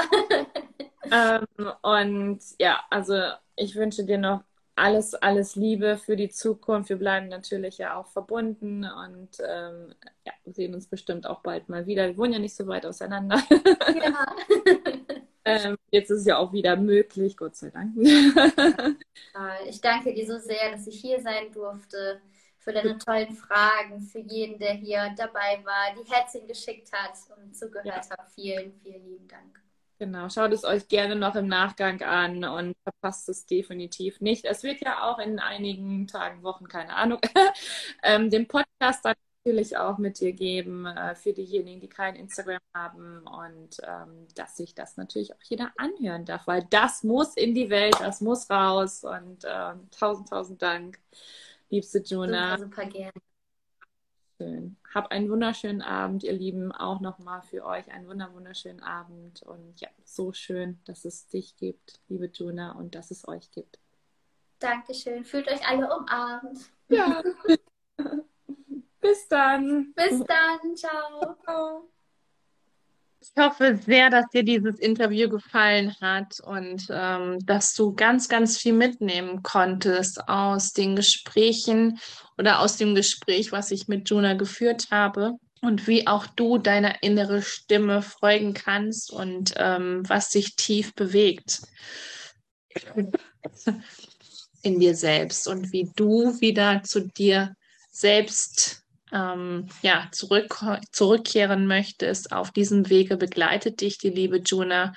[1.60, 3.22] ähm, und ja, also
[3.58, 4.44] ich wünsche dir noch
[4.76, 6.90] alles, alles Liebe für die Zukunft.
[6.90, 9.94] Wir bleiben natürlich ja auch verbunden und ähm,
[10.26, 12.08] ja, sehen uns bestimmt auch bald mal wieder.
[12.08, 13.42] Wir wohnen ja nicht so weit auseinander.
[13.50, 14.36] Ja.
[15.48, 17.96] Ähm, jetzt ist es ja auch wieder möglich, Gott sei Dank.
[19.70, 22.22] ich danke dir so sehr, dass ich hier sein durfte,
[22.68, 27.56] für deine tollen Fragen, für jeden, der hier dabei war, die Herzchen geschickt hat und
[27.56, 27.96] zugehört ja.
[27.96, 28.28] hat.
[28.36, 29.62] Vielen, vielen lieben Dank.
[30.00, 34.46] Genau, schaut es euch gerne noch im Nachgang an und verpasst es definitiv nicht.
[34.46, 37.20] Es wird ja auch in einigen Tagen, Wochen, keine Ahnung,
[38.04, 39.16] ähm, den Podcast dann
[39.48, 44.58] natürlich auch mit dir geben äh, für diejenigen, die kein Instagram haben und ähm, dass
[44.58, 48.50] sich das natürlich auch jeder anhören darf, weil das muss in die Welt, das muss
[48.50, 51.00] raus und ähm, tausend, tausend Dank,
[51.70, 52.58] liebste Juna.
[52.58, 53.12] Super, super gerne.
[54.38, 54.78] Schön.
[54.94, 56.72] Hab einen wunderschönen Abend, ihr Lieben.
[56.72, 59.42] Auch nochmal für euch einen wunder wunderschönen Abend.
[59.42, 63.80] Und ja, so schön, dass es dich gibt, liebe Juna, und dass es euch gibt.
[64.60, 65.24] Dankeschön.
[65.24, 66.70] Fühlt euch alle umarmt.
[66.90, 67.24] Ja.
[69.00, 69.94] Bis dann.
[69.94, 70.76] Bis dann.
[70.76, 71.36] Ciao.
[71.44, 71.90] Ciao.
[73.20, 78.58] Ich hoffe sehr, dass dir dieses Interview gefallen hat und ähm, dass du ganz, ganz
[78.58, 82.00] viel mitnehmen konntest aus den Gesprächen
[82.38, 87.02] oder aus dem Gespräch, was ich mit Juna geführt habe und wie auch du deiner
[87.04, 91.62] innere Stimme folgen kannst und ähm, was dich tief bewegt
[94.62, 97.56] in dir selbst und wie du wieder zu dir
[97.92, 98.84] selbst
[99.14, 104.94] ähm, ja, zurück, zurückkehren möchtest, auf diesem Wege begleitet dich die liebe Juna.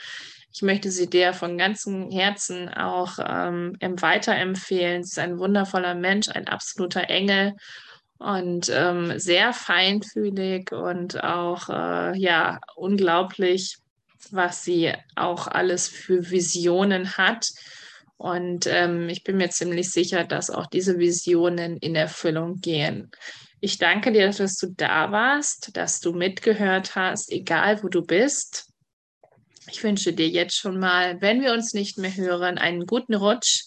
[0.53, 5.05] Ich möchte sie dir von ganzem Herzen auch ähm, weiterempfehlen.
[5.05, 7.55] Sie ist ein wundervoller Mensch, ein absoluter Engel
[8.19, 13.79] und ähm, sehr feinfühlig und auch äh, ja unglaublich,
[14.31, 17.49] was sie auch alles für Visionen hat.
[18.19, 23.11] Und ähm, ich bin mir ziemlich sicher, dass auch diese Visionen in Erfüllung gehen.
[23.61, 28.73] Ich danke dir, dass du da warst, dass du mitgehört hast, egal wo du bist.
[29.71, 33.65] Ich wünsche dir jetzt schon mal, wenn wir uns nicht mehr hören, einen guten Rutsch.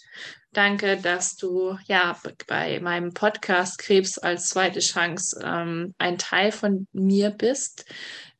[0.52, 6.88] Danke, dass du ja bei meinem Podcast Krebs als zweite Chance ähm, ein Teil von
[6.92, 7.86] mir bist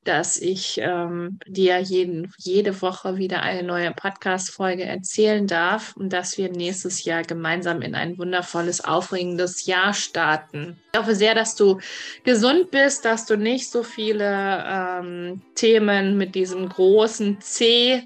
[0.04, 6.38] dass ich ähm, dir jeden, jede Woche wieder eine neue Podcast-Folge erzählen darf und dass
[6.38, 10.78] wir nächstes Jahr gemeinsam in ein wundervolles, aufregendes Jahr starten.
[10.94, 11.80] Ich hoffe sehr, dass du
[12.24, 18.06] gesund bist, dass du nicht so viele ähm, Themen mit diesem großen C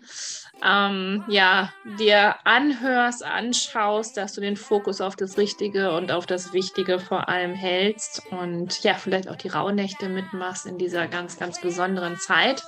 [0.64, 6.53] ähm, ja, dir anhörst, anschaust, dass du den Fokus auf das Richtige und auf das
[6.53, 11.62] Wichtige vor allem hältst und ja, vielleicht auch die Rauhnächte mitmachst in dieser ganz, ganz
[11.62, 12.64] besonderen Zeit.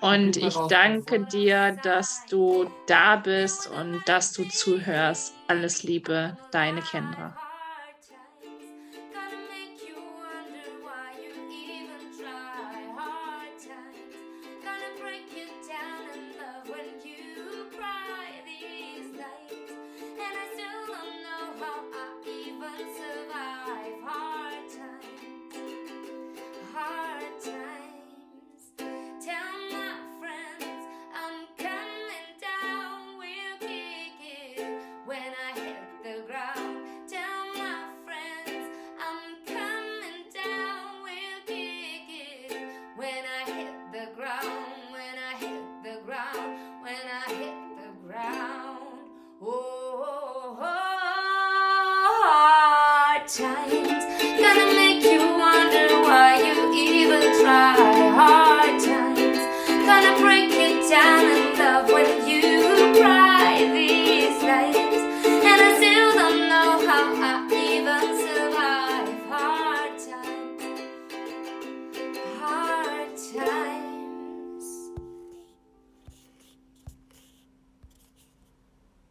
[0.00, 5.32] Und ich danke dir, dass du da bist und dass du zuhörst.
[5.46, 7.36] Alles Liebe, deine Kendra.